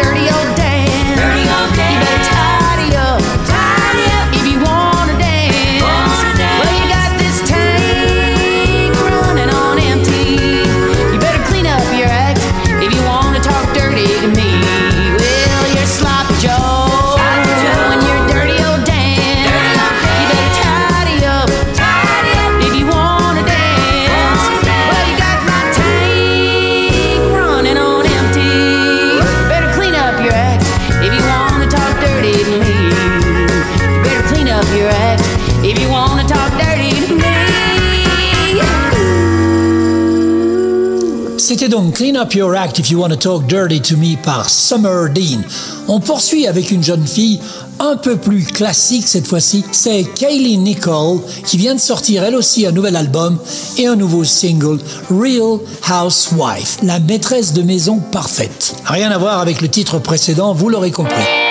Clean 41.77 42.15
Up 42.15 42.33
Your 42.33 42.55
Act 42.55 42.79
If 42.79 42.89
You 42.89 42.99
Want 42.99 43.09
to 43.09 43.15
Talk 43.15 43.45
Dirty 43.45 43.79
to 43.81 43.97
Me 43.97 44.15
par 44.15 44.49
Summer 44.49 45.09
Dean. 45.09 45.43
On 45.87 45.99
poursuit 45.99 46.47
avec 46.47 46.71
une 46.71 46.83
jeune 46.83 47.05
fille 47.05 47.39
un 47.79 47.95
peu 47.95 48.17
plus 48.17 48.45
classique 48.45 49.07
cette 49.07 49.27
fois-ci. 49.27 49.63
C'est 49.71 50.03
Kaylee 50.15 50.57
Nicole 50.57 51.19
qui 51.45 51.57
vient 51.57 51.75
de 51.75 51.79
sortir 51.79 52.23
elle 52.23 52.35
aussi 52.35 52.65
un 52.65 52.71
nouvel 52.71 52.95
album 52.95 53.37
et 53.77 53.85
un 53.85 53.95
nouveau 53.95 54.23
single, 54.23 54.79
Real 55.11 55.59
Housewife, 55.87 56.79
la 56.81 56.99
maîtresse 56.99 57.53
de 57.53 57.61
maison 57.61 57.99
parfaite. 58.11 58.75
Rien 58.85 59.11
à 59.11 59.19
voir 59.19 59.39
avec 59.39 59.61
le 59.61 59.69
titre 59.69 59.99
précédent, 59.99 60.53
vous 60.53 60.69
l'aurez 60.69 60.91
compris. 60.91 61.46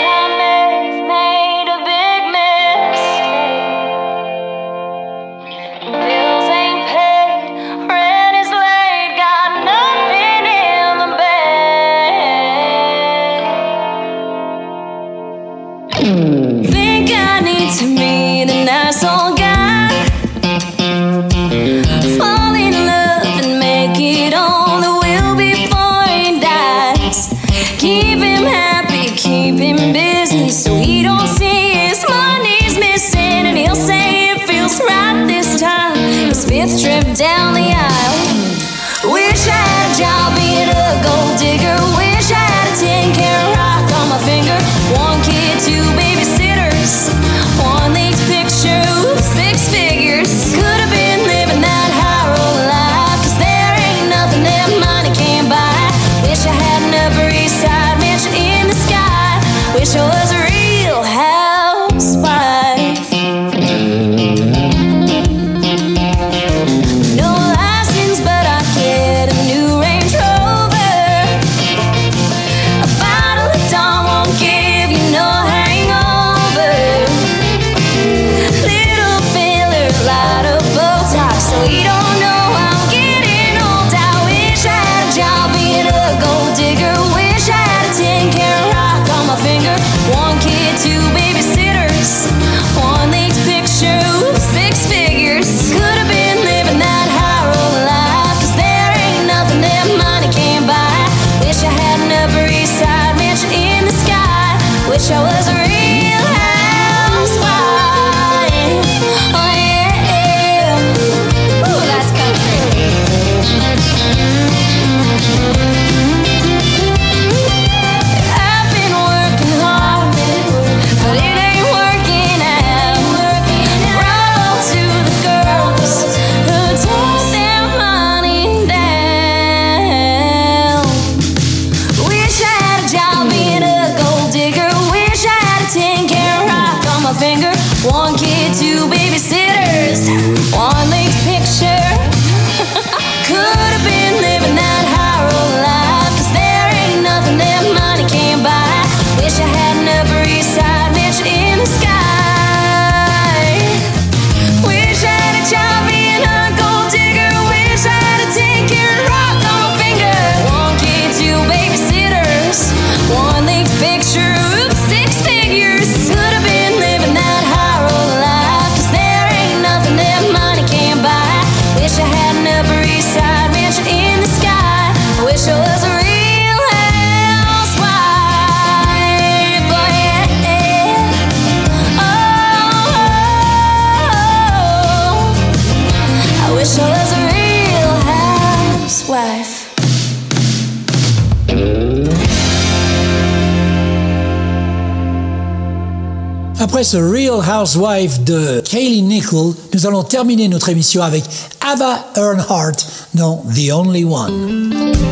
Après 196.67 196.83
ce 196.83 196.97
Real 196.97 197.39
Housewife 197.49 198.25
de 198.25 198.61
Kaylee 198.61 199.01
Nichol, 199.01 199.55
nous 199.73 199.87
allons 199.87 200.03
terminer 200.03 200.49
notre 200.49 200.69
émission 200.69 201.01
avec 201.01 201.23
Ava 201.65 202.07
Earnhardt 202.17 202.85
dans 203.15 203.37
The 203.55 203.71
Only 203.73 204.05
One. 204.05 205.06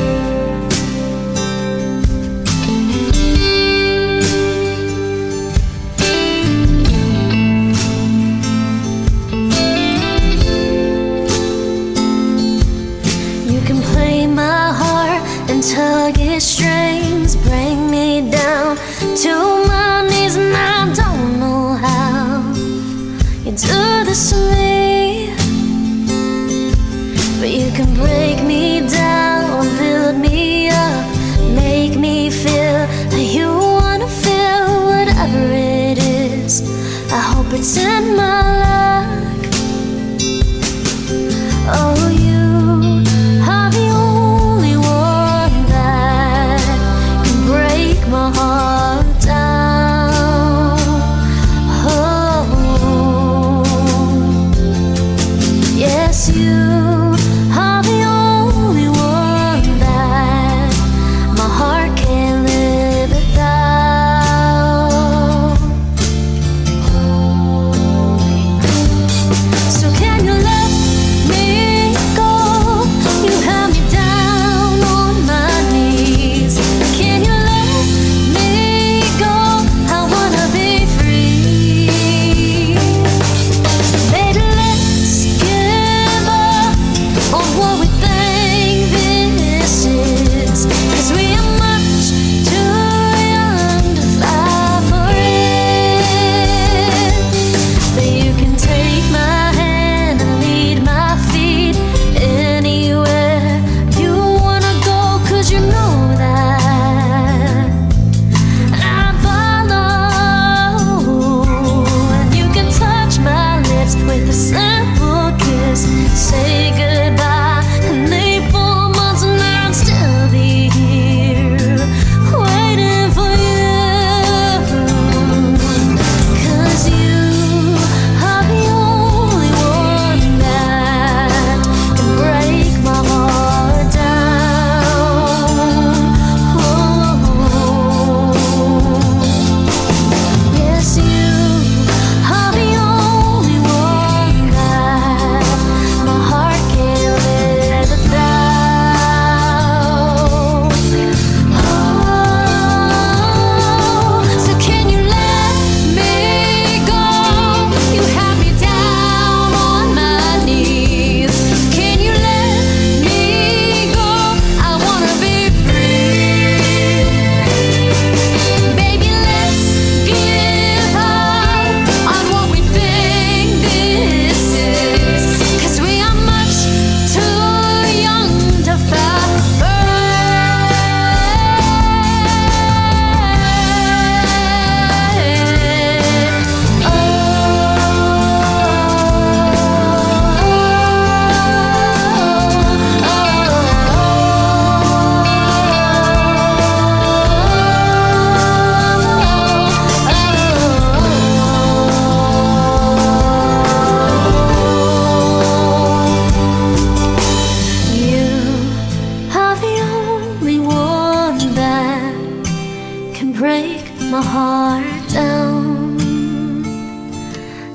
heart 214.33 215.13
down. 215.13 215.97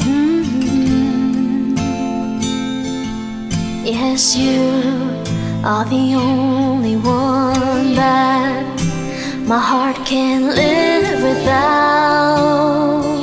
Mm 0.05 0.43
-hmm. 0.43 1.77
Yes, 3.85 4.35
you 4.35 4.61
are 5.63 5.85
the 5.95 6.15
only 6.15 6.95
one 6.95 7.95
that 7.95 8.65
my 9.45 9.59
heart 9.69 9.97
can 10.05 10.39
live 10.55 11.21
without. 11.27 13.18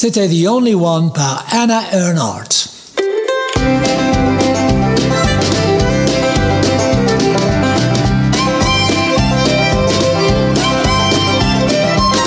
C'était 0.00 0.28
The 0.28 0.46
Only 0.46 0.76
One 0.76 1.10
par 1.12 1.44
Anna 1.50 1.82
Earnhardt. 1.92 2.68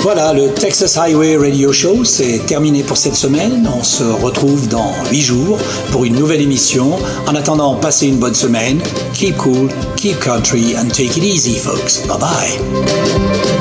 Voilà, 0.02 0.34
le 0.34 0.52
Texas 0.52 0.98
Highway 0.98 1.38
Radio 1.38 1.72
Show, 1.72 2.04
c'est 2.04 2.44
terminé 2.46 2.82
pour 2.82 2.98
cette 2.98 3.14
semaine. 3.14 3.66
On 3.74 3.82
se 3.82 4.04
retrouve 4.04 4.68
dans 4.68 4.92
8 5.10 5.22
jours 5.22 5.56
pour 5.92 6.04
une 6.04 6.16
nouvelle 6.16 6.42
émission. 6.42 6.98
En 7.26 7.34
attendant, 7.34 7.76
passez 7.76 8.06
une 8.06 8.18
bonne 8.18 8.34
semaine. 8.34 8.82
Keep 9.14 9.38
cool, 9.38 9.70
keep 9.96 10.20
country, 10.20 10.76
and 10.76 10.90
take 10.90 11.16
it 11.16 11.24
easy, 11.24 11.56
folks. 11.58 12.06
Bye 12.06 12.18
bye. 12.18 13.51